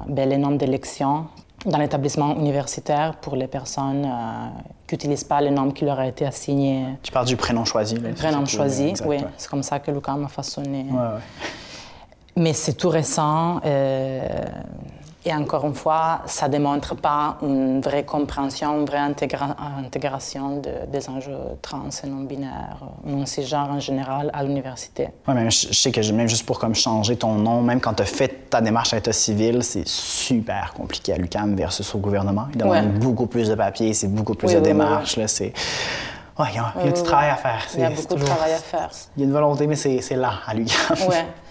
ben, 0.07 0.29
les 0.29 0.37
noms 0.37 0.53
d'élection 0.53 1.27
dans 1.65 1.79
l'établissement 1.79 2.37
universitaire 2.37 3.17
pour 3.17 3.37
les 3.37 3.47
personnes 3.47 4.07
qui 4.87 4.95
n'utilisent 4.95 5.25
pas 5.25 5.41
les 5.41 5.51
noms 5.51 5.71
qui 5.71 5.87
leur 5.87 5.99
ont 5.99 6.03
été 6.03 6.27
assignés. 6.27 6.85
Tu 7.03 7.11
parles 7.11 7.25
du 7.25 7.37
prénom 7.37 7.65
choisi. 7.65 7.95
Le 7.95 8.13
prénom 8.13 8.45
choisi, 8.45 8.93
oui. 9.07 9.25
C'est 9.39 9.49
comme 9.49 9.63
ça 9.63 9.79
que 9.79 9.91
l'UQAM 9.91 10.25
a 10.25 10.29
façonné. 10.29 10.85
Mais 12.37 12.53
c'est 12.53 12.75
tout 12.75 12.91
récent. 12.91 13.63
Et 15.27 15.33
encore 15.33 15.65
une 15.65 15.75
fois, 15.75 16.21
ça 16.27 16.49
ne 16.49 16.53
démontre 16.53 16.95
pas 16.95 17.39
une 17.41 17.81
vraie 17.81 18.05
compréhension, 18.05 18.81
une 18.81 18.85
vraie 18.85 18.99
intégration 18.99 20.61
des 20.61 21.09
enjeux 21.09 21.39
trans 21.63 21.89
et 22.03 22.07
non-binaires, 22.07 22.77
non 23.05 23.25
cisgenres 23.25 23.71
en 23.71 23.81
général, 23.81 24.31
à 24.35 24.45
l'université. 24.45 25.09
Oui, 25.27 25.35
mais 25.35 25.51
je, 25.51 25.73
sais 25.73 25.91
que 25.93 26.13
même 26.13 26.29
juste 26.29 26.45
pour 26.45 26.59
comme 26.59 26.75
changer 26.75 27.17
ton 27.17 27.37
nom, 27.37 27.63
même 27.63 27.81
quand 27.81 27.95
tu 27.95 28.03
as 28.03 28.07
fait 28.07 28.51
ta 28.51 28.61
démarche 28.61 28.93
à 28.93 28.97
l'état 28.97 29.15
civil, 29.15 29.63
c'est 29.63 29.89
super 29.89 30.75
compliqué 30.75 31.15
à 31.15 31.17
l'UCAM 31.17 31.55
versus 31.55 31.95
au 31.95 31.99
gouvernement. 31.99 32.47
Il 32.53 32.59
demande 32.59 32.99
beaucoup 32.99 33.27
plus 33.27 33.49
de 33.49 33.55
papiers, 33.55 33.95
c'est 33.95 34.09
beaucoup 34.09 34.35
plus 34.35 34.53
de 34.53 34.61
démarches. 34.61 35.17
Là, 35.17 35.27
c'est... 35.27 35.55
il 36.39 36.55
y 36.55 36.59
a, 36.59 36.93
du 36.93 37.03
travail 37.03 37.31
à 37.31 37.37
faire. 37.37 37.67
Il 37.75 37.81
y 37.81 37.85
a 37.85 37.91
beaucoup 37.91 38.15
de 38.15 38.25
travail 38.25 38.53
à 38.53 38.59
faire. 38.59 38.91
Il 39.17 39.21
y 39.21 39.23
a 39.25 39.27
une 39.27 39.33
volonté, 39.33 39.67
mais 39.67 39.77
c'est 39.77 40.17
là, 40.17 40.35
à 40.47 40.53
l'UQAM. 40.53 40.99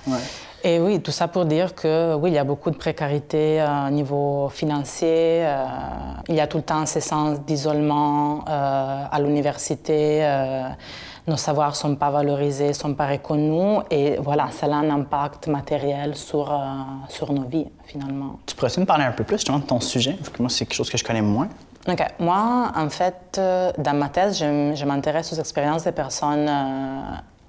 Oui. 0.06 0.14
Et 0.66 0.80
oui, 0.80 1.02
tout 1.02 1.12
ça 1.12 1.28
pour 1.28 1.46
dire 1.46 1.76
que 1.76 2.16
oui, 2.16 2.32
il 2.32 2.34
y 2.34 2.38
a 2.38 2.44
beaucoup 2.46 2.72
de 2.72 2.78
précarité 2.78 3.64
au 3.88 3.90
niveau 3.90 4.48
financier. 4.50 5.46
il 6.30 6.36
y 6.36 6.40
a 6.40 6.48
tout 6.48 6.58
le 6.58 6.64
temps 6.64 6.86
ces 6.86 7.02
sens 7.02 7.42
d'isolement 7.42 8.46
à 8.48 9.20
l'université 9.20 10.24
nos 11.28 11.38
savoirs 11.38 11.70
ne 11.70 11.76
sont 11.76 11.96
pas 11.96 12.10
valorisés, 12.10 12.70
ne 12.70 12.74
sont 12.74 12.94
pas 12.94 13.08
reconnus. 13.08 13.84
Et 13.90 14.18
voilà, 14.18 14.50
ça 14.52 14.66
a 14.66 14.70
un 14.70 14.90
impact 14.90 15.48
matériel 15.48 16.16
sur, 16.16 16.52
euh, 16.52 16.58
sur 17.10 17.32
nos 17.32 17.44
vies, 17.44 17.68
finalement. 17.86 18.40
Tu 18.46 18.56
pourrais 18.56 18.72
me 18.78 18.86
parler 18.86 19.06
un 19.06 19.12
peu 19.12 19.24
plus 19.24 19.38
justement 19.38 19.60
de 19.60 19.66
ton 19.66 19.80
sujet? 19.80 20.18
que 20.34 20.42
moi, 20.42 20.50
c'est 20.50 20.66
quelque 20.66 20.76
chose 20.76 20.90
que 20.90 20.98
je 20.98 21.04
connais 21.04 21.22
moins. 21.22 21.48
OK. 21.88 22.02
Moi, 22.20 22.72
en 22.76 22.90
fait, 22.90 23.38
euh, 23.38 23.72
dans 23.78 23.94
ma 23.94 24.10
thèse, 24.10 24.40
je, 24.40 24.86
m'intéresse 24.86 25.32
aux 25.34 25.40
expériences 25.40 25.84
des 25.84 25.92
personnes 25.92 26.48
euh, 26.50 27.02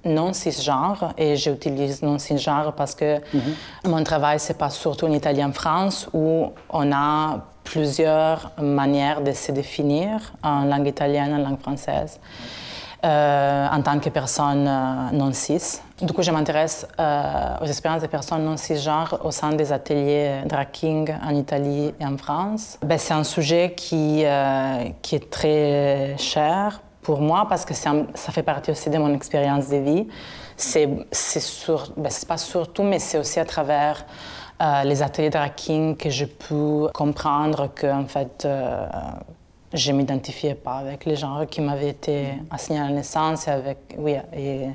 non 0.05 0.33
cisgenres 0.33 1.13
et 1.17 1.35
j'utilise 1.35 2.01
non 2.01 2.17
cisgenres 2.19 2.73
parce 2.73 2.95
que 2.95 3.17
mm-hmm. 3.17 3.89
mon 3.89 4.03
travail 4.03 4.39
c'est 4.39 4.57
pas 4.57 4.69
surtout 4.69 5.05
en 5.05 5.11
Italie 5.11 5.43
en 5.43 5.51
France 5.51 6.07
où 6.13 6.51
on 6.69 6.91
a 6.91 7.45
plusieurs 7.63 8.51
manières 8.61 9.21
de 9.21 9.31
se 9.31 9.51
définir 9.51 10.33
en 10.43 10.65
langue 10.65 10.87
italienne, 10.87 11.33
en 11.33 11.39
langue 11.39 11.59
française. 11.59 12.19
Euh, 13.05 13.67
en 13.67 13.81
tant 13.83 13.99
que 13.99 14.09
personne 14.09 14.67
euh, 14.67 15.11
non 15.11 15.31
cis. 15.31 15.79
Du 16.01 16.11
coup, 16.11 16.23
je 16.23 16.31
m'intéresse 16.31 16.87
euh, 16.99 17.57
aux 17.61 17.65
expériences 17.65 18.01
des 18.01 18.07
personnes 18.07 18.43
non 18.43 18.57
cisgenres 18.57 19.19
au 19.23 19.29
sein 19.29 19.51
des 19.51 19.71
ateliers 19.71 20.41
drag 20.47 20.71
king 20.71 21.13
en 21.23 21.35
Italie 21.35 21.93
et 21.99 22.05
en 22.05 22.17
France. 22.17 22.79
Ben, 22.83 22.97
c'est 22.97 23.13
un 23.13 23.23
sujet 23.23 23.73
qui, 23.77 24.23
qui 25.03 25.15
est 25.15 25.29
très 25.29 26.15
cher 26.17 26.79
pour 27.05 27.21
moi 27.21 27.45
parce 27.47 27.65
que 27.65 27.75
ça 27.75 27.93
fait 28.31 28.43
partie 28.43 28.71
aussi 28.71 28.89
de 28.89 28.97
mon 28.97 29.13
expérience 29.13 29.69
de 29.69 29.77
vie. 29.77 30.07
C'est 30.57 30.87
ben, 30.87 32.09
pas 32.27 32.37
surtout, 32.37 32.81
mais 32.83 32.97
c'est 32.97 33.19
aussi 33.19 33.39
à 33.39 33.45
travers 33.45 34.05
les 34.83 35.03
ateliers 35.03 35.29
drag 35.29 35.53
king 35.55 35.95
que 35.95 36.09
je 36.09 36.25
peux 36.25 36.89
comprendre 36.93 37.69
que 37.75 37.87
en 37.87 38.07
fait 38.07 38.47
je 39.73 39.91
ne 39.91 39.97
m'identifiais 39.97 40.55
pas 40.55 40.77
avec 40.77 41.05
les 41.05 41.15
gens 41.15 41.45
qui 41.45 41.61
m'avaient 41.61 41.89
été 41.89 42.29
assignés 42.49 42.79
à 42.79 42.85
la 42.85 42.91
naissance 42.91 43.47
et, 43.47 43.51
avec, 43.51 43.77
oui, 43.97 44.15
et, 44.35 44.69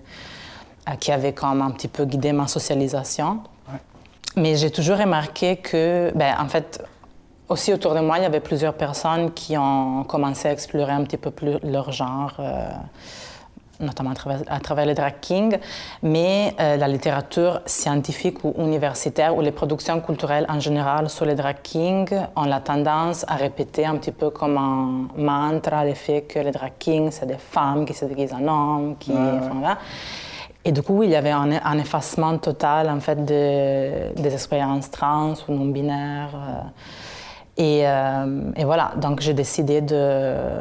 qui 1.00 1.10
avaient 1.10 1.32
comme 1.32 1.62
un 1.62 1.70
petit 1.70 1.88
peu 1.88 2.04
guidé 2.04 2.32
ma 2.32 2.46
socialisation. 2.46 3.40
Mais 4.36 4.54
j'ai 4.56 4.70
toujours 4.70 4.98
remarqué 4.98 5.56
que, 5.56 6.12
ben, 6.14 6.34
en 6.38 6.48
fait, 6.48 6.82
aussi 7.50 7.74
autour 7.74 7.94
de 7.94 8.00
moi, 8.00 8.18
il 8.18 8.22
y 8.22 8.26
avait 8.26 8.40
plusieurs 8.40 8.74
personnes 8.74 9.32
qui 9.32 9.58
ont 9.58 10.04
commencé 10.04 10.48
à 10.48 10.52
explorer 10.52 10.92
un 10.92 11.04
petit 11.04 11.18
peu 11.18 11.30
plus 11.30 11.58
leur 11.62 11.92
genre. 11.92 12.34
Euh, 12.38 12.70
notamment 13.80 14.10
à 14.10 14.60
travers, 14.60 14.84
le 14.84 14.92
drag 14.92 15.14
king, 15.22 15.56
mais 16.02 16.54
euh, 16.60 16.76
la 16.76 16.86
littérature 16.86 17.62
scientifique 17.64 18.44
ou 18.44 18.52
universitaire 18.58 19.34
ou 19.34 19.40
les 19.40 19.52
productions 19.52 20.02
culturelles 20.02 20.44
en 20.50 20.60
général 20.60 21.08
sur 21.08 21.24
le 21.24 21.34
drag 21.34 21.62
king 21.62 22.06
ont 22.36 22.44
la 22.44 22.60
tendance 22.60 23.24
à 23.26 23.36
répéter 23.36 23.86
un 23.86 23.96
petit 23.96 24.12
peu 24.12 24.28
comme 24.28 24.58
un 24.58 25.08
mantra 25.16 25.86
le 25.86 25.94
fait 25.94 26.20
que 26.28 26.40
les 26.40 26.50
drag 26.50 26.72
kings, 26.78 27.10
c'est 27.10 27.24
des 27.24 27.38
femmes 27.38 27.86
qui 27.86 27.94
se 27.94 28.04
déguisent 28.04 28.34
en 28.34 28.46
hommes, 28.46 28.96
qui... 28.98 29.14
Et 30.62 30.72
du 30.72 30.82
coup, 30.82 31.02
il 31.02 31.08
y 31.08 31.16
avait 31.16 31.30
un, 31.30 31.78
effacement 31.78 32.36
total 32.36 32.90
en 32.90 33.00
fait 33.00 33.24
des 33.24 34.34
expériences 34.34 34.90
trans 34.90 35.32
ou 35.48 35.54
non 35.54 35.64
binaires. 35.64 36.34
Euh. 36.34 36.60
Et, 37.60 37.86
euh, 37.86 38.52
et, 38.56 38.64
voilà, 38.64 38.92
donc 38.96 39.20
j'ai 39.20 39.34
décidé 39.34 39.82
de 39.82 40.60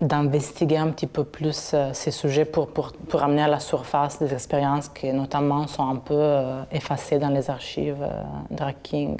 d'investiguer 0.00 0.76
un 0.76 0.88
petit 0.88 1.06
peu 1.06 1.24
plus 1.24 1.70
euh, 1.72 1.90
ces 1.94 2.10
sujets 2.10 2.44
pour, 2.44 2.68
pour, 2.68 2.92
pour, 2.92 3.22
amener 3.22 3.42
à 3.42 3.48
la 3.48 3.60
surface 3.60 4.18
des 4.18 4.32
expériences 4.32 4.88
qui 4.88 5.10
notamment 5.12 5.66
sont 5.66 5.88
un 5.88 5.96
peu 5.96 6.14
euh, 6.14 6.62
effacées 6.70 7.18
dans 7.18 7.30
les 7.30 7.48
archives 7.48 8.02
euh, 8.02 8.22
drag 8.50 8.74
king. 8.82 9.16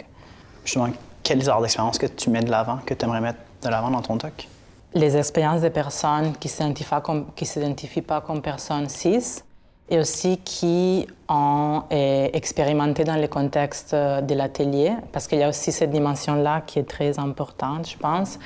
Justement, 0.65 0.91
quelles 1.23 1.43
genres 1.43 1.63
d'expériences 1.63 1.99
que 1.99 2.07
tu 2.07 2.29
mets 2.29 2.43
de 2.43 2.51
l'avant, 2.51 2.79
que 2.85 2.93
tu 2.93 3.05
aimerais 3.07 3.23
mettre 3.23 3.39
de 3.63 3.69
l'avant 3.69 3.91
dans 3.91 4.03
ton 4.03 4.17
doc? 4.17 4.49
Les 4.93 5.17
expériences 5.17 5.63
des 5.63 5.71
personnes 5.71 6.35
qui 6.39 6.49
ne 6.49 7.45
s'identifient 7.45 8.03
pas 8.03 8.21
comme 8.21 8.43
personnes 8.43 8.89
cis, 8.89 9.43
et 9.89 9.99
aussi 9.99 10.39
qui 10.39 11.07
ont 11.29 11.83
euh, 11.93 12.29
expérimenté 12.33 13.05
dans 13.05 13.17
le 13.17 13.27
contexte 13.29 13.95
euh, 13.95 14.21
de 14.21 14.35
l'atelier, 14.35 14.93
parce 15.13 15.27
qu'il 15.27 15.39
y 15.39 15.43
a 15.43 15.49
aussi 15.49 15.71
cette 15.73 15.91
dimension-là 15.91 16.63
qui 16.67 16.79
est 16.79 16.89
très 16.89 17.19
importante, 17.19 17.89
je 17.89 17.97
pense. 17.97 18.39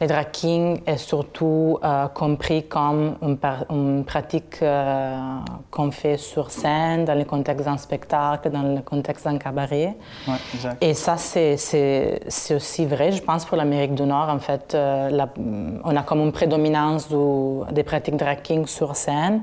Le 0.00 0.06
drag 0.06 0.26
est 0.86 0.96
surtout 0.96 1.78
euh, 1.82 2.06
compris 2.08 2.64
comme 2.66 3.16
une, 3.22 4.04
pratique 4.04 4.60
qu'on 5.70 5.90
fait 5.90 6.16
sur 6.16 6.50
scène, 6.50 7.04
dans 7.04 7.14
le 7.14 7.24
contexte 7.24 7.64
d'un 7.64 7.76
spectacle, 7.76 8.50
dans 8.50 8.62
le 8.62 8.80
contexte 8.80 9.24
d'un 9.24 9.38
cabaret. 9.38 9.96
Ouais, 10.26 10.34
exact. 10.54 10.82
Et 10.82 10.94
ça, 10.94 11.16
c'est 11.16 11.54
aussi 12.54 12.86
vrai, 12.86 13.12
je 13.12 13.22
pense, 13.22 13.44
pour 13.44 13.56
l'Amérique 13.56 13.94
du 13.94 14.02
Nord. 14.02 14.28
En 14.28 14.38
fait, 14.38 14.76
on 14.76 15.96
a 15.96 16.02
comme 16.02 16.20
une 16.20 16.32
prédominance 16.32 17.08
des 17.72 17.82
pratiques 17.82 18.16
drag 18.16 18.66
sur 18.66 18.96
scène. 18.96 19.42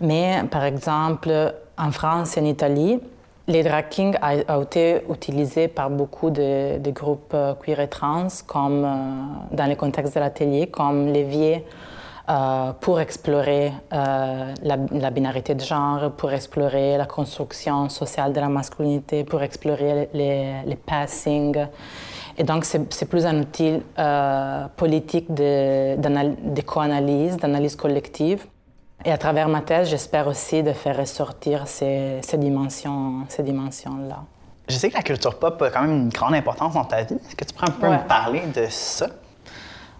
Mais 0.00 0.42
par 0.50 0.64
exemple, 0.64 1.54
en 1.76 1.90
France 1.90 2.36
et 2.36 2.40
en 2.40 2.44
Italie, 2.44 3.00
les 3.48 3.62
drag 3.62 3.86
a, 4.20 4.60
été 4.60 5.00
utilisé 5.10 5.68
par 5.68 5.88
beaucoup 5.88 6.30
de, 6.30 6.90
groupes 6.90 7.32
euh, 7.32 7.54
queer 7.54 7.80
et 7.80 7.88
trans, 7.88 8.28
comme 8.46 8.84
euh, 8.84 9.56
dans 9.56 9.66
le 9.66 9.74
contexte 9.74 10.14
de 10.14 10.20
l'atelier, 10.20 10.66
comme 10.66 11.06
levier 11.06 11.64
euh, 12.28 12.72
pour 12.78 13.00
explorer 13.00 13.72
la, 13.90 15.10
binarité 15.10 15.54
de 15.54 15.62
genre, 15.62 16.10
pour 16.12 16.30
explorer 16.30 16.98
la 16.98 17.06
construction 17.06 17.88
sociale 17.88 18.34
de 18.34 18.40
la 18.40 18.50
masculinité, 18.50 19.24
pour 19.24 19.42
explorer 19.42 20.10
les, 20.12 20.62
les 20.66 20.76
passings. 20.76 21.66
Et 22.36 22.44
donc, 22.44 22.66
c'est 22.66 23.08
plus 23.08 23.24
un 23.24 23.40
outil 23.40 23.82
politique 24.76 25.32
de, 25.32 25.96
de 25.96 26.60
co-analyse, 26.60 27.38
d'analyse 27.38 27.76
collective. 27.76 28.46
Et 29.04 29.12
à 29.12 29.18
travers 29.18 29.48
ma 29.48 29.60
thèse, 29.60 29.88
j'espère 29.88 30.26
aussi 30.26 30.62
de 30.62 30.72
faire 30.72 30.96
ressortir 30.96 31.68
ces, 31.68 32.18
ces 32.22 32.36
dimensions, 32.36 33.24
ces 33.28 33.42
dimensions-là. 33.42 34.24
Je 34.68 34.76
sais 34.76 34.90
que 34.90 34.96
la 34.96 35.02
culture 35.02 35.38
pop 35.38 35.60
a 35.62 35.70
quand 35.70 35.82
même 35.82 36.02
une 36.02 36.08
grande 36.08 36.34
importance 36.34 36.74
dans 36.74 36.84
ta 36.84 37.02
vie. 37.02 37.14
Est-ce 37.14 37.36
que 37.36 37.44
tu 37.44 37.54
pourrais 37.54 37.70
un 37.70 37.72
peu 37.72 37.88
me 37.88 38.06
parler 38.06 38.42
de 38.54 38.66
ça? 38.68 39.06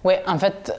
Oui, 0.04 0.14
en 0.26 0.38
fait, 0.38 0.72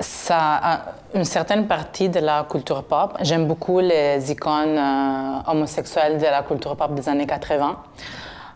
ça 0.00 0.38
a 0.38 0.80
une 1.14 1.24
certaine 1.24 1.66
partie 1.66 2.08
de 2.08 2.20
la 2.20 2.46
culture 2.48 2.84
pop. 2.84 3.16
J'aime 3.20 3.46
beaucoup 3.46 3.80
les 3.80 4.30
icônes 4.30 4.78
euh, 4.78 5.50
homosexuelles 5.50 6.18
de 6.18 6.24
la 6.24 6.42
culture 6.42 6.76
pop 6.76 6.94
des 6.94 7.08
années 7.08 7.26
80. 7.26 7.76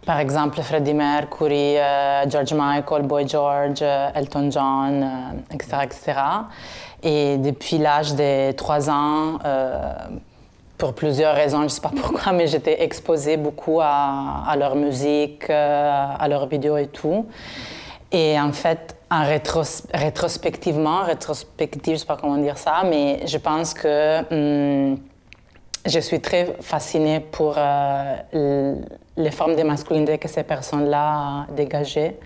Par 0.06 0.18
exemple, 0.18 0.60
Freddie 0.62 0.94
Mercury, 0.94 1.78
euh, 1.78 2.28
George 2.28 2.54
Michael, 2.54 3.02
Boy 3.02 3.28
George, 3.28 3.78
euh, 3.82 4.10
Elton 4.14 4.50
John, 4.50 5.44
etc., 5.50 5.76
etc. 5.84 6.12
Et 7.02 7.36
depuis 7.38 7.78
l'âge 7.78 8.14
de 8.14 8.52
3 8.52 8.90
ans, 8.90 9.38
euh, 9.44 9.92
pour 10.78 10.94
plusieurs 10.94 11.34
raisons, 11.34 11.58
je 11.58 11.64
ne 11.64 11.68
sais 11.68 11.80
pas 11.80 11.92
pourquoi, 11.96 12.32
mais 12.32 12.46
j'étais 12.46 12.82
exposée 12.82 13.36
beaucoup 13.36 13.80
à, 13.80 14.54
leur 14.58 14.76
musique, 14.76 15.48
euh, 15.50 16.04
à 16.18 16.28
leurs 16.28 16.46
vidéos 16.46 16.76
et 16.76 16.88
tout. 16.88 17.26
Et 18.10 18.38
en 18.38 18.52
fait, 18.52 18.96
en 19.10 19.24
rétrospectivement, 19.24 21.02
rétrospective, 21.04 21.94
je 21.94 22.00
sais 22.00 22.06
pas 22.06 22.18
comment 22.20 22.36
dire 22.36 22.58
ça, 22.58 22.82
mais 22.84 23.26
je 23.26 23.38
pense 23.38 23.74
que 23.74 24.90
hum, 24.90 24.98
je 25.86 25.98
suis 25.98 26.20
très 26.20 26.56
fascinée 26.60 27.20
pour 27.20 27.54
euh, 27.56 28.76
les 29.16 29.30
formes 29.30 29.56
de 29.56 29.62
masculinité 29.62 30.18
que 30.18 30.28
ces 30.28 30.42
personnes-là 30.42 31.46
dégageaient. 31.56 32.18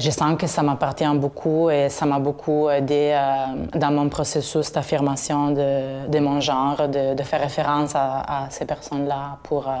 Je 0.00 0.10
sens 0.10 0.36
que 0.38 0.46
ça 0.46 0.62
m'appartient 0.62 1.08
beaucoup 1.14 1.70
et 1.70 1.88
ça 1.88 2.06
m'a 2.06 2.18
beaucoup 2.18 2.70
aidé 2.70 3.12
euh, 3.12 3.78
dans 3.78 3.90
mon 3.90 4.08
processus 4.08 4.70
d'affirmation 4.70 5.50
de, 5.50 6.18
mon 6.20 6.40
genre, 6.40 6.88
de, 6.88 7.22
faire 7.22 7.40
référence 7.40 7.92
à, 7.94 8.46
ces 8.50 8.64
personnes-là 8.64 9.38
pour 9.42 9.68
euh, 9.68 9.72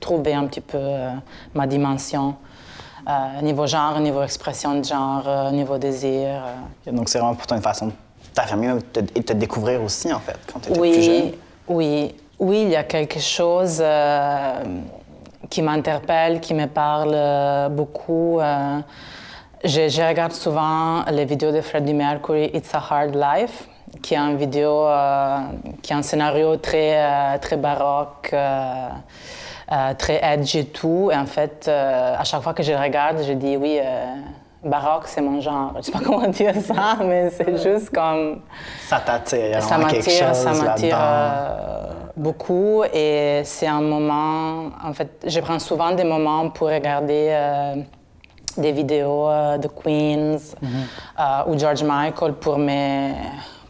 trouver 0.00 0.34
un 0.34 0.46
petit 0.46 0.60
peu 0.60 0.78
euh, 0.80 1.10
ma 1.54 1.66
dimension. 1.66 2.36
niveau 3.42 3.66
genre, 3.66 4.00
niveau 4.00 4.22
expression 4.22 4.80
de 4.80 4.84
genre, 4.84 5.52
niveau 5.52 5.78
désir. 5.78 6.42
Donc 6.86 7.08
c'est 7.08 7.18
vraiment 7.18 7.34
pour 7.34 7.46
toi 7.46 7.56
une 7.56 7.62
façon 7.62 7.86
de 7.86 7.92
t'affirmer 8.32 8.76
et 9.14 9.20
de 9.20 9.24
te 9.24 9.32
découvrir 9.34 9.82
aussi, 9.82 10.12
en 10.12 10.20
fait, 10.20 10.38
quand 10.50 10.60
tu 10.60 10.70
étais 10.70 10.80
plus 10.80 11.02
jeune. 11.02 11.32
Oui, 11.68 12.14
oui, 12.38 12.62
il 12.62 12.70
y 12.70 12.76
a 12.76 12.84
quelque 12.84 13.20
chose 13.20 13.82
qui 15.50 15.62
m'interpelle, 15.62 16.40
qui 16.40 16.54
me 16.54 16.66
parle 16.66 17.70
beaucoup. 17.72 18.40
Je, 19.64 20.06
regarde 20.06 20.32
souvent 20.32 21.04
les 21.10 21.24
vidéos 21.24 21.50
de 21.50 21.60
Freddie 21.60 21.92
Mercury, 21.92 22.50
It's 22.54 22.72
a 22.72 22.78
Hard 22.78 23.16
Life, 23.16 23.68
qui 24.02 24.14
est 24.14 24.18
une 24.18 24.36
vidéo, 24.36 24.86
euh, 24.86 25.38
qui 25.82 25.92
est 25.92 25.96
un 25.96 26.02
scénario 26.02 26.56
très, 26.58 26.96
euh, 26.96 27.38
très 27.38 27.56
baroque, 27.56 28.30
euh, 28.32 28.88
très 29.98 30.20
edgy 30.22 30.58
et 30.58 30.64
tout. 30.66 31.10
Et 31.12 31.16
en 31.16 31.26
fait, 31.26 31.68
à 31.68 32.22
chaque 32.22 32.42
fois 32.42 32.54
que 32.54 32.62
je 32.62 32.72
regarde, 32.72 33.18
je 33.26 33.32
dis 33.32 33.56
oui, 33.56 33.80
baroque, 34.64 35.04
c'est 35.06 35.20
mon 35.20 35.40
genre. 35.40 35.72
Je 35.76 35.82
sais 35.82 35.92
pas 35.92 36.00
comment 36.04 36.28
dire 36.28 36.54
ça, 36.60 36.96
mais 37.04 37.30
c'est 37.30 37.62
juste 37.62 37.90
comme. 37.90 38.40
Ça 38.86 39.00
t'attire. 39.00 39.62
Ça 39.62 39.78
m'attire, 39.78 40.34
ça 40.34 40.52
m'attire 40.52 40.98
beaucoup. 42.16 42.82
Et 42.92 43.42
c'est 43.44 43.68
un 43.68 43.80
moment. 43.80 44.70
En 44.82 44.92
fait, 44.92 45.24
je 45.26 45.40
prends 45.40 45.58
souvent 45.58 45.92
des 45.92 46.04
moments 46.04 46.50
pour 46.50 46.68
regarder. 46.68 47.84
des 48.56 48.72
vidéos 48.72 49.28
de 49.62 49.68
Queens 49.68 50.40
mm-hmm. 50.60 51.46
ou 51.46 51.56
George 51.56 51.84
Michael 51.84 52.32
pour 52.34 52.58
me 52.58 53.12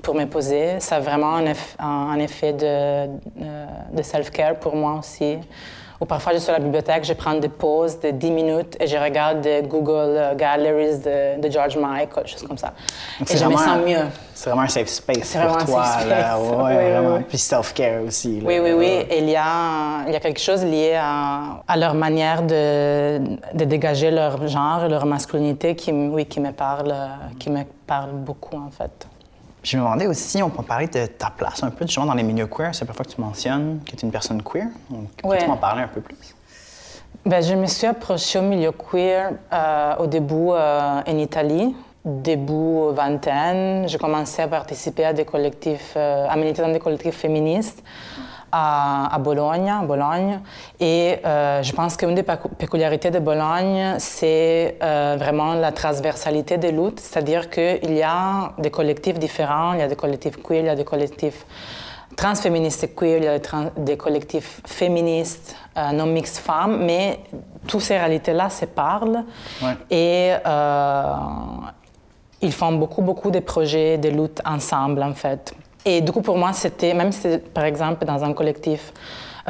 pour 0.03 0.15
me 0.15 0.25
poser. 0.25 0.81
Ça 0.81 0.97
a 0.97 1.01
vraiment 1.01 1.39
un, 1.79 2.19
effet 2.19 2.55
de, 2.55 2.65
euh, 2.65 3.07
de 3.93 4.03
self-care 4.03 4.57
pour 4.57 4.75
moi 4.75 4.99
aussi. 4.99 5.37
Ou 6.01 6.07
parfois, 6.07 6.33
je 6.33 6.39
suis 6.39 6.51
à 6.51 6.55
la 6.55 6.61
bibliothèque, 6.61 7.05
je 7.05 7.13
prends 7.13 7.35
des 7.35 7.49
pauses 7.49 7.99
de 7.99 8.11
10 8.11 8.31
minutes 8.31 8.77
et 8.79 8.87
je 8.87 8.97
regarde 8.97 9.41
des 9.41 9.63
Google 9.63 10.15
euh, 10.17 10.35
Galleries 10.37 10.99
de, 10.99 11.41
de 11.41 11.51
George 11.51 11.77
Michael, 11.77 12.25
choses 12.25 12.45
comme 12.45 12.57
ça. 12.57 12.73
Et 13.21 13.37
je 13.37 13.45
me 13.45 13.57
sens 13.57 13.79
mieux. 13.85 14.07
C'est 14.33 14.51
vraiment 14.51 14.63
un 14.63 14.69
safe 14.69 14.87
space 14.87 15.37
pour 15.37 15.67
toi. 15.67 15.85
Là. 16.09 16.39
Ouais, 16.39 16.47
oui, 16.57 16.91
vraiment. 16.91 17.23
Puis 17.29 17.39
self-care 17.39 18.03
aussi. 18.07 18.41
Oui, 18.45 18.61
oui, 18.63 18.73
oui. 18.77 19.07
Et 19.11 19.19
il 19.19 19.31
y 19.31 19.35
a, 19.35 20.05
il 20.07 20.13
y 20.13 20.17
a 20.17 20.21
quelque 20.21 20.41
chose 20.41 20.65
lié 20.65 20.95
à, 20.95 21.63
à 21.67 21.77
leur 21.77 21.95
manière 21.95 22.43
de, 22.43 23.19
de, 23.55 23.65
dégager 23.65 24.13
leur 24.13 24.47
genre, 24.47 24.87
leur 24.89 25.05
masculinité 25.05 25.75
qui, 25.75 25.91
oui, 25.91 26.27
qui, 26.27 26.39
me 26.39 26.53
parle, 26.53 26.95
qui 27.41 27.51
me 27.51 27.65
parle 27.89 28.13
beaucoup, 28.13 28.57
en 28.57 28.71
fait. 28.71 29.09
Je 29.63 29.77
me 29.77 29.83
demandais 29.83 30.07
aussi, 30.07 30.43
on 30.43 30.51
peut 30.51 30.63
parler 30.63 30.87
de 30.87 31.07
ta 31.07 31.31
place 31.31 31.63
un 31.63 31.71
peu 31.71 31.87
justement 31.87 32.07
dans 32.07 32.15
les 32.15 32.23
milieux 32.23 32.47
queer. 32.47 32.75
C'est 32.75 32.81
la 32.81 32.87
première 32.87 32.97
fois 32.97 33.05
que 33.05 33.11
tu 33.11 33.21
mentionnes 33.21 33.81
que 33.85 33.91
tu 33.91 33.97
es 33.97 34.01
une 34.01 34.13
personne 34.13 34.43
queer. 34.43 34.67
Donc, 34.91 35.09
peux-tu 35.23 35.47
m'en 35.47 35.57
parler 35.57 35.83
un 35.83 35.89
peu 35.89 36.01
plus? 36.01 36.17
Ben, 37.27 37.43
je 37.43 37.55
me 37.55 37.67
suis 37.67 37.87
approchée 37.87 38.39
au 38.39 38.43
milieu 38.43 38.73
queer 38.73 39.33
euh, 39.53 39.97
au 39.97 40.07
début 40.07 40.51
euh, 40.51 41.03
en 41.07 41.19
Italie, 41.19 41.75
début 42.05 42.93
vingtaine. 42.93 43.89
J'ai 43.89 43.99
commencé 43.99 44.41
à 44.41 44.49
participer 44.49 45.05
à 45.05 45.13
des 45.13 45.25
collectifs, 45.25 45.95
euh, 45.97 46.27
à 46.29 46.37
militer 46.37 46.63
dans 46.63 46.73
des 46.73 46.79
collectifs 46.79 47.17
féministes 47.17 47.83
à, 48.53 49.17
Bologne, 49.21 49.73
Bologne. 49.87 50.41
Et 50.81 51.17
euh, 51.25 51.63
je 51.63 51.73
pense 51.73 51.97
qu'une 51.97 52.15
des 52.15 52.23
peculiarités 52.23 53.11
de 53.11 53.19
Bologne, 53.19 53.97
c'est 53.99 54.79
euh, 54.83 55.17
vraiment 55.19 55.55
la 55.55 55.73
transversalité 55.73 56.59
des 56.59 56.73
luttes, 56.73 57.01
c'est-à-dire 57.01 57.51
qu'il 57.51 57.95
y 57.95 58.03
a 58.03 58.53
des 58.59 58.71
collectifs 58.71 59.19
différents, 59.19 59.73
il 59.75 59.81
y 59.81 59.83
a 59.83 59.89
des 59.89 59.97
collectifs 59.97 60.43
queer, 60.43 60.61
il 60.61 60.67
y 60.67 60.71
a 60.71 60.77
des 60.77 60.85
collectifs 60.85 61.47
transféministes 62.17 62.95
queer, 62.97 63.19
il 63.19 63.25
y 63.25 63.29
a 63.29 63.39
des, 63.77 63.97
collectifs 63.97 64.61
féministes, 64.67 65.55
euh, 65.77 65.93
non 65.93 66.07
mixtes 66.07 66.39
femmes, 66.39 66.85
mais 66.85 67.21
toutes 67.67 67.83
ces 67.83 67.99
réalités-là 67.99 68.51
se 68.51 68.65
parlent. 68.65 69.25
Et 69.91 70.33
ils 72.41 72.53
font 72.53 72.73
beaucoup, 72.73 73.03
beaucoup 73.03 73.31
de 73.31 73.41
projets 73.41 73.99
de 73.99 74.09
lutte 74.09 74.41
ensemble, 74.45 75.03
en 75.03 75.13
fait. 75.13 75.55
Et 75.85 76.01
du 76.01 76.13
coup, 76.13 76.23
pour 76.23 76.37
moi, 76.37 76.53
c'était, 76.53 76.95
même 76.95 77.13
si 77.13 77.39
par 77.55 77.65
exemple 77.65 78.05
dans 78.05 78.25
un 78.25 78.33
collectif 78.33 78.93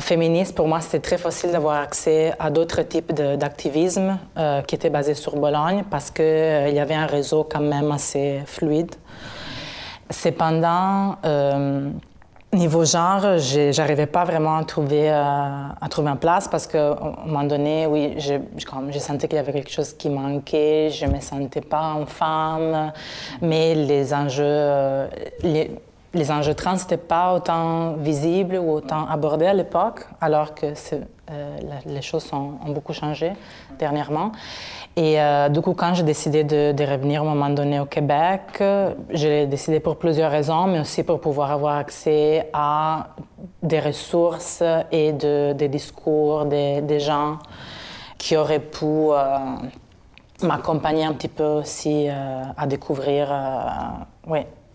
féministe, 0.01 0.55
pour 0.55 0.69
moi, 0.69 0.81
c'était 0.81 1.01
très 1.01 1.19
facile 1.19 1.53
d'avoir 1.53 1.81
accès 1.81 2.33
à 2.39 2.51
d'autres 2.51 2.83
types 2.83 3.13
d'activisme 3.13 4.19
euh, 4.37 4.63
qui 4.63 4.75
étaient 4.75 4.91
basés 4.91 5.15
sur 5.15 5.37
Bologne 5.37 5.85
parce 5.91 6.11
qu'il 6.11 6.25
euh, 6.25 6.69
y 6.69 6.79
avait 6.79 6.95
un 6.95 7.07
réseau 7.07 7.47
quand 7.51 7.61
même 7.61 7.91
assez 7.91 8.41
fluide. 8.47 8.95
Cependant, 10.11 11.17
euh, 11.25 11.91
niveau 12.53 12.85
genre, 12.85 13.39
j'arrivais 13.39 14.07
pas 14.07 14.25
vraiment 14.25 14.57
à 14.57 14.65
trouver, 14.65 15.11
à 15.11 15.87
trouver 15.91 16.13
place 16.19 16.49
parce 16.49 16.67
qu'à 16.67 16.93
un 16.93 17.27
moment 17.27 17.45
donné, 17.45 17.87
oui, 17.87 18.15
je, 18.17 18.35
je 18.91 18.99
sentais 18.99 19.29
qu'il 19.29 19.37
y 19.37 19.39
avait 19.39 19.53
quelque 19.53 19.71
chose 19.71 19.93
qui 19.93 20.09
manquait, 20.09 20.89
je 20.91 21.05
me 21.05 21.21
sentais 21.21 21.61
pas 21.61 21.93
en 21.93 22.07
femme, 22.07 22.93
mais 23.43 23.75
les 23.75 24.15
enjeux, 24.15 25.09
les 26.15 26.31
enjeux 26.31 26.55
trans 26.55 26.75
n'étaient 26.75 26.97
pas 26.97 27.35
autant 27.35 27.95
visibles 27.95 28.57
ou 28.57 28.73
autant 28.73 29.07
abordés 29.09 29.47
à 29.47 29.55
l'époque, 29.55 30.07
alors 30.21 30.55
que 30.55 30.67
euh, 31.31 31.57
les 31.85 32.03
choses 32.03 32.31
ont 32.33 32.73
beaucoup 32.73 32.95
changé 32.95 33.33
dernièrement. 33.79 34.33
Et 34.97 35.21
euh, 35.21 35.49
du 35.49 35.61
coup, 35.61 35.75
quand 35.75 35.95
j'ai 35.95 36.03
décidé 36.03 36.45
de, 36.45 36.91
revenir 36.91 37.23
à 37.23 37.27
un 37.27 37.29
moment 37.29 37.51
donné 37.51 37.79
au 37.79 37.85
Québec, 37.85 38.63
j'ai 39.11 39.47
décidé 39.47 39.81
pour 39.81 39.97
plusieurs 39.97 40.31
raisons, 40.31 40.67
mais 40.67 40.81
aussi 40.81 41.03
pour 41.03 41.21
pouvoir 41.21 41.53
avoir 41.53 41.77
accès 41.77 42.49
à 42.53 43.09
des 43.63 43.81
ressources 43.81 44.63
et 44.91 45.13
des 45.13 45.69
discours 45.69 46.47
des, 46.47 47.01
gens 47.01 47.39
qui 48.17 48.37
auraient 48.37 48.59
pu 48.59 48.87
euh, 48.87 49.39
m'accompagner 50.43 51.05
un 51.05 51.13
petit 51.13 51.29
peu 51.29 51.45
aussi 51.45 52.09
à 52.09 52.67
découvrir 52.67 53.31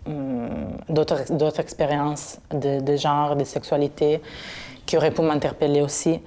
d'autres 0.06 1.60
expériences 1.60 2.38
de, 2.50 2.96
genre, 2.96 3.36
de 3.36 3.44
sexualité 3.44 4.20
qui 4.86 4.96
auraient 4.96 5.10
pu 5.10 5.22
m'interpeller 5.22 5.80
aussi. 5.80 6.20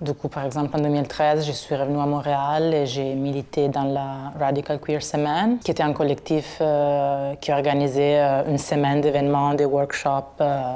Du 0.00 0.14
coup, 0.14 0.28
par 0.28 0.44
exemple, 0.44 0.76
en 0.76 0.80
2013, 0.80 1.46
je 1.46 1.52
suis 1.52 1.76
revenue 1.76 2.00
à 2.00 2.06
Montréal 2.06 2.74
et 2.74 2.86
j'ai 2.86 3.14
milité 3.14 3.68
dans 3.68 3.84
la 3.84 4.32
Radical 4.36 4.80
Queer 4.80 5.00
Semaine, 5.00 5.60
qui 5.60 5.70
était 5.70 5.84
un 5.84 5.92
collectif 5.92 6.58
euh, 6.60 7.36
qui 7.36 7.52
organisait 7.52 8.18
euh, 8.18 8.42
une 8.48 8.58
semaine 8.58 9.00
d'événements, 9.00 9.54
des 9.54 9.64
workshops 9.64 10.40
euh, 10.40 10.74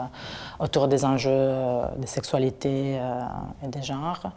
autour 0.61 0.87
des 0.87 1.05
enjeux 1.05 1.51
de 1.99 2.07
sexualité 2.07 3.01
et 3.65 3.67
des 3.67 3.83
genres. 3.83 4.31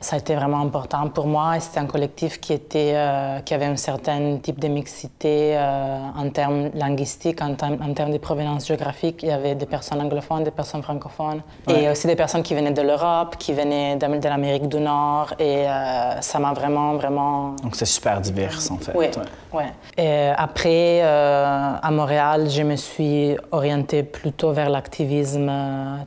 Ça 0.00 0.16
a 0.16 0.18
été 0.20 0.34
vraiment 0.34 0.60
important 0.60 1.08
pour 1.08 1.26
moi 1.26 1.58
c'était 1.60 1.80
un 1.80 1.86
collectif 1.86 2.40
qui, 2.40 2.52
était, 2.52 2.92
euh, 2.94 3.40
qui 3.40 3.52
avait 3.54 3.66
un 3.66 3.76
certain 3.76 4.38
type 4.40 4.60
de 4.60 4.68
mixité 4.68 5.56
euh, 5.56 5.98
en 6.16 6.30
termes 6.30 6.70
linguistiques, 6.74 7.42
en, 7.42 7.52
en, 7.52 7.94
termes 7.94 8.12
de 8.12 8.18
provenance 8.18 8.66
géographique. 8.66 9.22
Il 9.22 9.28
y 9.28 9.32
avait 9.32 9.54
des 9.54 9.66
personnes 9.66 10.00
anglophones, 10.00 10.44
des 10.44 10.50
personnes 10.50 10.82
francophones 10.82 11.42
et 11.68 11.88
aussi 11.88 12.06
des 12.06 12.16
personnes 12.16 12.42
qui 12.42 12.54
venaient 12.54 12.72
de 12.72 12.82
l'Europe, 12.82 13.36
qui 13.38 13.52
venaient 13.52 13.96
de, 13.96 14.28
l'Amérique 14.28 14.68
du 14.68 14.78
Nord 14.78 15.34
et 15.38 15.68
euh, 15.68 16.20
ça 16.20 16.38
m'a 16.38 16.52
vraiment, 16.52 16.94
vraiment... 16.94 17.56
Donc 17.62 17.74
c'est 17.74 17.84
super 17.84 18.20
divers 18.20 18.58
en 18.70 18.76
fait. 18.76 18.92
Oui, 18.94 19.06
ouais. 19.52 19.72
Et 19.96 20.28
après, 20.36 21.02
à 21.02 21.90
Montréal, 21.90 22.48
je 22.48 22.62
me 22.62 22.76
suis 22.76 23.36
orientée 23.50 24.02
plutôt 24.02 24.52
vers 24.52 24.70
l'activisme 24.70 25.50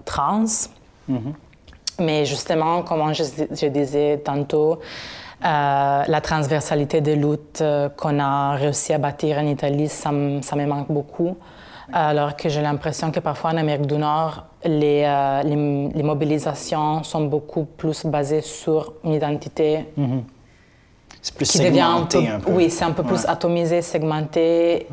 trans. 0.06 0.46
Mm-hmm. 1.10 1.34
Mais 2.00 2.26
justement, 2.26 2.84
comme 2.84 3.14
je, 3.14 3.68
disais 3.68 4.22
tantôt, 4.24 4.80
euh, 5.44 6.04
la 6.08 6.22
transversalité 6.22 7.02
des 7.02 7.16
luttes 7.16 7.62
euh, 7.62 7.90
qu'on 7.90 8.20
a 8.20 8.56
réussi 8.56 8.94
à 8.94 8.98
bâtir 8.98 9.38
en 9.38 9.48
Italie, 9.48 9.90
ça, 9.90 10.12
me 10.12 10.66
manque 10.66 10.92
beaucoup. 10.92 11.38
Alors 11.94 12.38
que 12.38 12.48
j'ai 12.48 12.62
l'impression 12.62 13.12
que 13.12 13.20
parfois 13.20 13.52
en 13.52 13.58
Amérique 13.58 13.86
du 13.86 13.98
Nord, 13.98 14.46
les, 14.64 15.04
euh, 15.06 15.44
les, 15.44 16.04
mobilisations 16.04 17.04
sont 17.04 17.26
beaucoup 17.26 17.66
plus 17.66 18.06
basées 18.06 18.42
sur 18.42 18.94
une 19.04 19.14
identité. 19.14 19.88
C'est 21.22 21.36
plus 21.36 21.46
segmenté 21.46 22.30
un 22.30 22.40
peu, 22.40 22.52
Oui, 22.52 22.70
c'est 22.70 22.86
un 22.86 22.92
peu 22.92 23.04
plus 23.04 23.26
atomisé, 23.26 23.82
segmenté 23.82 24.88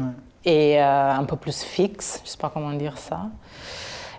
et 0.44 0.80
un 0.80 1.22
peu 1.24 1.36
plus 1.36 1.62
fixe. 1.62 2.20
Je 2.24 2.28
ne 2.28 2.32
sais 2.32 2.38
pas 2.38 2.50
comment 2.52 2.72
dire 2.72 2.98
ça. 2.98 3.28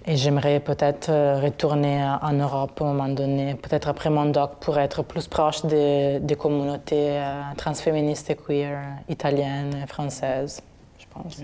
Et 0.06 0.16
j'aimerais 0.16 0.60
peut-être 0.60 1.10
euh, 1.10 1.40
retourner 1.42 2.04
en 2.22 2.34
Europe 2.34 2.80
à 2.82 2.86
un 2.86 2.94
moment 2.94 3.10
donné, 3.10 3.56
peut-être 3.56 3.88
après 3.90 4.10
mon 4.10 4.26
doc, 4.26 4.52
pour 4.62 4.78
être 4.80 5.04
plus 5.04 5.28
proche 5.28 5.66
des, 5.66 6.38
communautés 6.40 7.20
euh, 7.20 7.42
transféministes 7.58 8.30
et 8.30 8.36
queer 8.36 8.82
italiennes 9.10 9.82
et 9.84 9.88
françaises, 9.88 10.62
je 10.98 11.06
pense. 11.10 11.42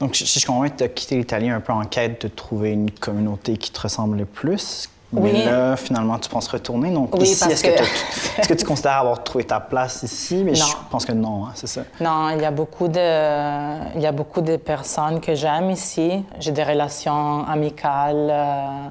Donc, 0.00 0.16
si 0.16 0.40
je 0.40 0.46
comprends, 0.46 0.68
tu 0.68 0.82
as 0.82 0.88
quitté 0.88 1.16
l'Italie 1.16 1.50
un 1.50 1.60
peu 1.60 1.72
en 1.72 1.84
quête 1.84 2.22
de 2.22 2.28
trouver 2.28 2.72
une 2.72 2.90
communauté 2.90 3.56
qui 3.56 3.70
te 3.70 3.80
ressemblait 3.80 4.24
plus. 4.24 4.88
Mais 5.20 5.44
là, 5.44 5.76
finalement, 5.76 6.18
tu 6.18 6.28
penses 6.28 6.48
retourner. 6.48 6.90
Donc, 6.90 7.14
ici, 7.20 7.44
est-ce 7.50 7.64
que, 7.64 8.46
que, 8.48 8.54
tu 8.54 8.64
considères 8.66 8.98
avoir 8.98 9.22
trouvé 9.22 9.44
ta 9.44 9.60
place 9.60 10.02
ici? 10.02 10.42
Mais 10.44 10.54
je 10.54 10.64
pense 10.90 11.04
que 11.04 11.12
non, 11.12 11.46
hein, 11.46 11.52
c'est 11.54 11.66
ça. 11.66 11.82
Non, 12.00 12.30
il 12.30 12.40
y, 12.40 12.44
a 12.44 12.50
beaucoup 12.50 12.88
de, 12.88 13.94
il 13.96 14.00
y 14.00 14.06
a 14.06 14.12
beaucoup 14.12 14.40
de 14.40 14.56
personnes 14.56 15.20
que 15.20 15.34
j'aime 15.34 15.70
ici. 15.70 16.24
J'ai 16.38 16.52
des 16.52 16.64
relations 16.64 17.46
amicales 17.46 18.28
euh, 18.30 18.88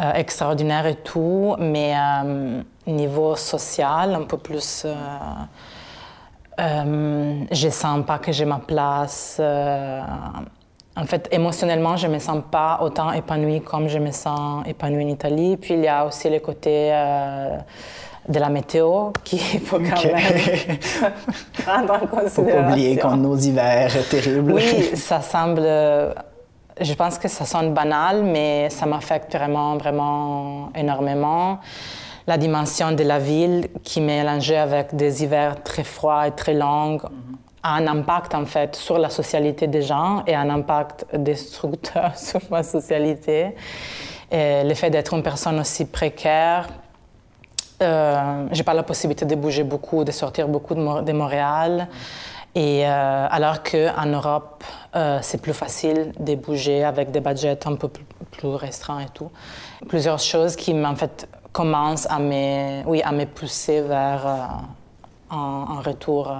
euh, 0.00 0.12
extraordinaires 0.14 0.86
et 0.86 0.96
tout, 0.96 1.56
mais 1.58 1.94
euh, 1.96 2.62
niveau 2.86 3.36
social, 3.36 4.14
un 4.14 4.24
peu 4.24 4.38
plus. 4.38 4.86
je 6.58 7.68
sens 7.70 8.06
pas 8.06 8.18
que 8.18 8.32
j'ai 8.32 8.44
ma 8.44 8.58
place 8.58 9.40
en 10.96 11.04
fait, 11.04 11.28
émotionnellement, 11.32 11.96
je 11.96 12.06
ne 12.06 12.14
me 12.14 12.18
sens 12.18 12.42
pas 12.50 12.78
autant 12.80 13.10
épanouie 13.12 13.60
comme 13.60 13.88
je 13.88 13.98
me 13.98 14.12
sens 14.12 14.64
épanouie 14.66 15.04
en 15.04 15.08
Italie. 15.08 15.56
Puis 15.56 15.74
il 15.74 15.80
y 15.80 15.88
a 15.88 16.06
aussi 16.06 16.30
le 16.30 16.38
côté 16.38 16.90
euh, 16.92 17.56
de 18.28 18.38
la 18.38 18.48
météo 18.48 19.10
qu'il 19.24 19.40
faut 19.64 19.78
quand 19.78 20.04
même 20.04 20.78
prendre 21.64 21.94
en 21.94 22.06
considération. 22.06 22.28
Faut 22.30 22.44
pas 22.44 22.70
oublier 22.70 22.96
qu'on 22.96 23.16
nos 23.16 23.36
hivers 23.36 23.92
terribles. 24.08 24.52
Oui, 24.52 24.90
ça 24.94 25.20
semble. 25.20 25.62
Je 26.80 26.92
pense 26.94 27.18
que 27.18 27.28
ça 27.28 27.44
sonne 27.44 27.72
banal, 27.72 28.22
mais 28.22 28.70
ça 28.70 28.86
m'affecte 28.86 29.34
vraiment, 29.34 29.76
vraiment 29.76 30.70
énormément. 30.74 31.58
la 32.26 32.38
dimension 32.38 32.92
de 32.92 33.04
la 33.04 33.18
ville 33.18 33.68
qui 33.82 34.00
mélangée 34.00 34.56
avec 34.56 34.94
des 34.94 35.22
hivers 35.22 35.62
très 35.62 35.84
froids 35.84 36.26
et 36.26 36.32
très 36.32 36.54
longs 36.54 36.98
a 37.64 37.74
un 37.74 37.88
impact 37.88 38.34
en 38.36 38.46
fait 38.46 38.76
sur 38.76 38.98
la 38.98 39.10
socialité 39.10 39.66
des 39.66 39.82
gens 39.82 40.22
et 40.26 40.36
un 40.36 40.50
impact 40.50 41.06
destructeur 41.12 42.12
sur 42.16 42.40
ma 42.50 42.62
socialité. 42.62 43.56
Le 44.30 44.74
fait 44.74 44.90
d'être 44.90 45.14
une 45.14 45.22
personne 45.22 45.58
aussi 45.60 45.84
précaire, 45.84 46.68
euh, 47.82 48.46
j'ai 48.52 48.62
pas 48.62 48.74
la 48.74 48.82
possibilité 48.82 49.24
de 49.24 49.34
bouger 49.34 49.64
beaucoup, 49.64 50.04
de 50.04 50.12
sortir 50.12 50.48
beaucoup 50.48 50.74
de, 50.74 51.12
Montréal. 51.12 51.88
Et 52.54 52.86
euh, 52.86 53.26
alors 53.30 53.62
qu'en 53.64 54.06
Europe, 54.06 54.62
euh, 54.94 55.18
c'est 55.22 55.42
plus 55.42 55.52
facile 55.54 56.12
de 56.20 56.36
bouger 56.36 56.84
avec 56.84 57.10
des 57.10 57.20
budgets 57.20 57.58
un 57.66 57.74
peu 57.74 57.88
plus, 57.88 58.04
restreints 58.46 59.00
et 59.00 59.08
tout. 59.12 59.30
Plusieurs 59.88 60.20
choses 60.20 60.54
qui, 60.54 60.72
en 60.72 60.94
fait, 60.94 61.28
commencent 61.52 62.06
à 62.08 62.20
me, 62.20 62.86
oui, 62.86 63.02
à 63.02 63.10
me 63.10 63.24
pousser 63.24 63.80
vers 63.80 64.26
euh, 64.26 65.34
un, 65.36 65.80
retour 65.80 66.32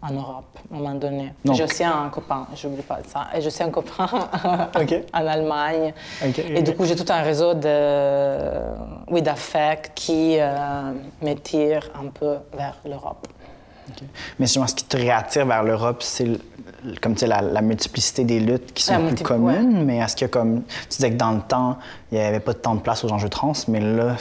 en 0.00 0.12
Europe, 0.12 0.58
à 0.70 0.74
un 0.74 0.78
moment 0.78 0.94
donné. 0.94 1.32
J'ai 1.52 1.64
aussi 1.64 1.84
un 1.84 2.08
copain, 2.08 2.46
je 2.54 2.68
n'oublie 2.68 2.82
pas 2.82 2.98
ça. 3.06 3.26
Et 3.34 3.40
je 3.40 3.48
suis 3.48 3.64
un 3.64 3.70
copain 3.70 4.06
en 5.12 5.26
Allemagne. 5.26 5.92
Et 6.22 6.62
du 6.62 6.74
coup, 6.74 6.84
j'ai 6.84 6.96
tout 6.96 7.10
un 7.12 7.22
réseau 7.22 7.54
de, 7.54 9.10
oui, 9.10 9.22
d'affects 9.22 9.92
qui 9.94 10.38
me 10.38 11.34
tire 11.34 11.90
un 11.98 12.08
peu 12.08 12.36
vers 12.54 12.76
l'Europe. 12.84 13.26
Mais 14.38 14.46
justement, 14.46 14.66
ce 14.66 14.74
qui 14.74 14.84
te 14.84 14.96
réattire 14.96 15.46
vers 15.46 15.62
l'Europe, 15.62 16.02
c'est 16.02 16.38
comme 17.00 17.14
tu 17.14 17.20
sais, 17.20 17.26
la, 17.26 17.62
multiplicité 17.62 18.24
des 18.24 18.40
luttes 18.40 18.72
qui 18.72 18.82
sont 18.82 19.08
plus 19.08 19.24
communes. 19.24 19.84
Mais 19.84 19.98
est-ce 19.98 20.16
que, 20.16 20.26
comme 20.26 20.62
tu 20.62 20.88
disais 20.96 21.10
que 21.10 21.16
dans 21.16 21.32
le 21.32 21.40
temps, 21.40 21.78
il 22.12 22.18
n'y 22.18 22.24
avait 22.24 22.40
pas 22.40 22.54
tant 22.54 22.74
de 22.74 22.80
place 22.80 23.04
aux 23.04 23.12
enjeux 23.12 23.28
trans, 23.28 23.52
mais 23.68 23.80
là, 23.80 24.16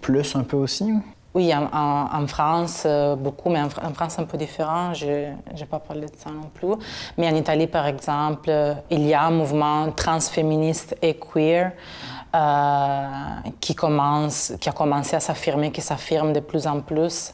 plus 0.00 0.34
un 0.36 0.42
peu 0.42 0.56
aussi? 0.56 0.92
Oui, 1.32 1.52
en, 1.54 2.26
France, 2.26 2.82
euh, 2.86 3.14
beaucoup, 3.14 3.50
mais 3.50 3.60
en, 3.60 3.68
France, 3.68 4.18
un 4.18 4.24
peu 4.24 4.36
différent. 4.36 4.94
Je 4.94 5.06
n'ai 5.06 5.66
pas 5.70 5.78
parlé 5.78 6.06
de 6.06 6.16
ça 6.16 6.30
non 6.30 6.50
plus. 6.52 6.74
Mais 7.16 7.28
en 7.28 7.36
Italie, 7.36 7.68
par 7.68 7.86
exemple, 7.86 8.50
il 8.90 9.06
y 9.06 9.14
a 9.14 9.22
un 9.26 9.30
mouvement 9.30 9.92
transféministe 9.92 10.96
et 11.00 11.14
queer 11.14 11.70
euh, 12.34 13.06
qui, 13.60 13.76
commence, 13.76 14.52
qui 14.60 14.68
a 14.68 14.72
commencé 14.72 15.14
à 15.14 15.20
s'affirmer, 15.20 15.70
qui 15.70 15.80
s'affirme 15.80 16.32
de 16.32 16.40
plus 16.40 16.66
en 16.66 16.80
plus. 16.80 17.32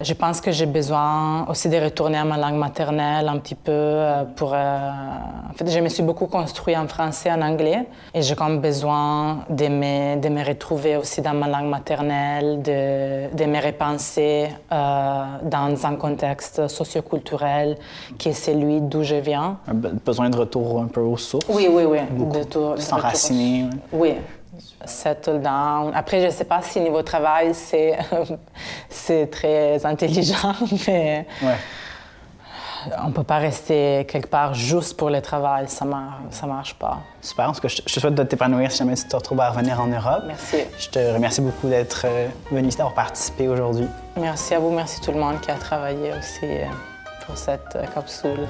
Je 0.00 0.14
pense 0.14 0.40
que 0.40 0.50
j'ai 0.50 0.66
besoin 0.66 1.46
aussi 1.48 1.68
de 1.68 1.76
retourner 1.76 2.18
à 2.18 2.24
ma 2.24 2.36
langue 2.36 2.56
maternelle 2.58 3.28
un 3.28 3.38
petit 3.38 3.54
peu 3.54 3.70
euh, 3.72 4.24
pour... 4.36 4.52
Euh, 4.52 4.56
en 4.58 5.52
fait, 5.54 5.70
je 5.70 5.78
me 5.80 5.88
suis 5.88 6.02
beaucoup 6.02 6.26
construite 6.26 6.76
en 6.76 6.88
français, 6.88 7.30
en 7.30 7.42
anglais, 7.42 7.86
et 8.14 8.22
j'ai 8.22 8.34
comme 8.34 8.60
besoin 8.60 9.44
de 9.48 9.68
me, 9.68 10.20
de 10.20 10.28
me 10.28 10.44
retrouver 10.44 10.96
aussi 10.96 11.20
dans 11.20 11.34
ma 11.34 11.46
langue 11.46 11.68
maternelle, 11.68 12.62
de, 12.62 13.34
de 13.34 13.44
me 13.44 13.64
repenser 13.64 14.48
euh, 14.72 15.24
dans 15.44 15.86
un 15.86 15.94
contexte 15.96 16.66
socioculturel 16.68 17.76
qui 18.18 18.30
est 18.30 18.32
celui 18.32 18.80
d'où 18.80 19.02
je 19.02 19.16
viens. 19.16 19.58
Besoin 20.04 20.30
de 20.30 20.36
retour 20.36 20.80
un 20.80 20.86
peu 20.86 21.00
aux 21.00 21.16
sources. 21.16 21.46
Oui, 21.48 21.68
oui, 21.70 21.84
oui. 21.84 21.98
S'enraciner. 22.78 23.66
Oui 23.92 24.16
settle 24.86 25.40
down. 25.40 25.92
Après, 25.94 26.20
je 26.20 26.26
ne 26.26 26.30
sais 26.30 26.44
pas 26.44 26.62
si 26.62 26.80
niveau 26.80 27.02
travail, 27.02 27.54
c'est, 27.54 27.98
c'est 28.88 29.30
très 29.30 29.84
intelligent, 29.84 30.54
mais 30.86 31.26
ouais. 31.42 31.56
on 33.02 33.08
ne 33.08 33.12
peut 33.12 33.22
pas 33.22 33.38
rester 33.38 34.06
quelque 34.08 34.28
part 34.28 34.54
juste 34.54 34.96
pour 34.96 35.10
le 35.10 35.20
travail. 35.20 35.66
Ça 35.68 35.84
ne 35.84 36.48
marche 36.48 36.74
pas. 36.74 36.98
Super. 37.20 37.48
En 37.48 37.52
tout 37.52 37.60
cas, 37.60 37.68
je 37.68 37.82
te 37.82 38.00
souhaite 38.00 38.14
de 38.14 38.22
t'épanouir 38.22 38.70
si 38.70 38.78
jamais 38.78 38.94
tu 38.94 39.04
te 39.04 39.16
retrouves 39.16 39.40
à 39.40 39.50
revenir 39.50 39.80
en 39.80 39.86
Europe. 39.86 40.24
Merci. 40.26 40.58
Je 40.78 40.88
te 40.88 41.12
remercie 41.12 41.40
beaucoup 41.40 41.68
d'être 41.68 42.02
euh, 42.06 42.28
venu 42.50 42.68
ici, 42.68 42.78
d'avoir 42.78 42.94
participé 42.94 43.48
aujourd'hui. 43.48 43.86
Merci 44.16 44.54
à 44.54 44.58
vous. 44.58 44.70
Merci 44.70 45.00
tout 45.00 45.12
le 45.12 45.18
monde 45.18 45.40
qui 45.40 45.50
a 45.50 45.56
travaillé 45.56 46.12
aussi 46.18 46.44
euh, 46.44 46.64
pour 47.26 47.36
cette 47.36 47.76
euh, 47.76 47.86
capsule. 47.94 48.46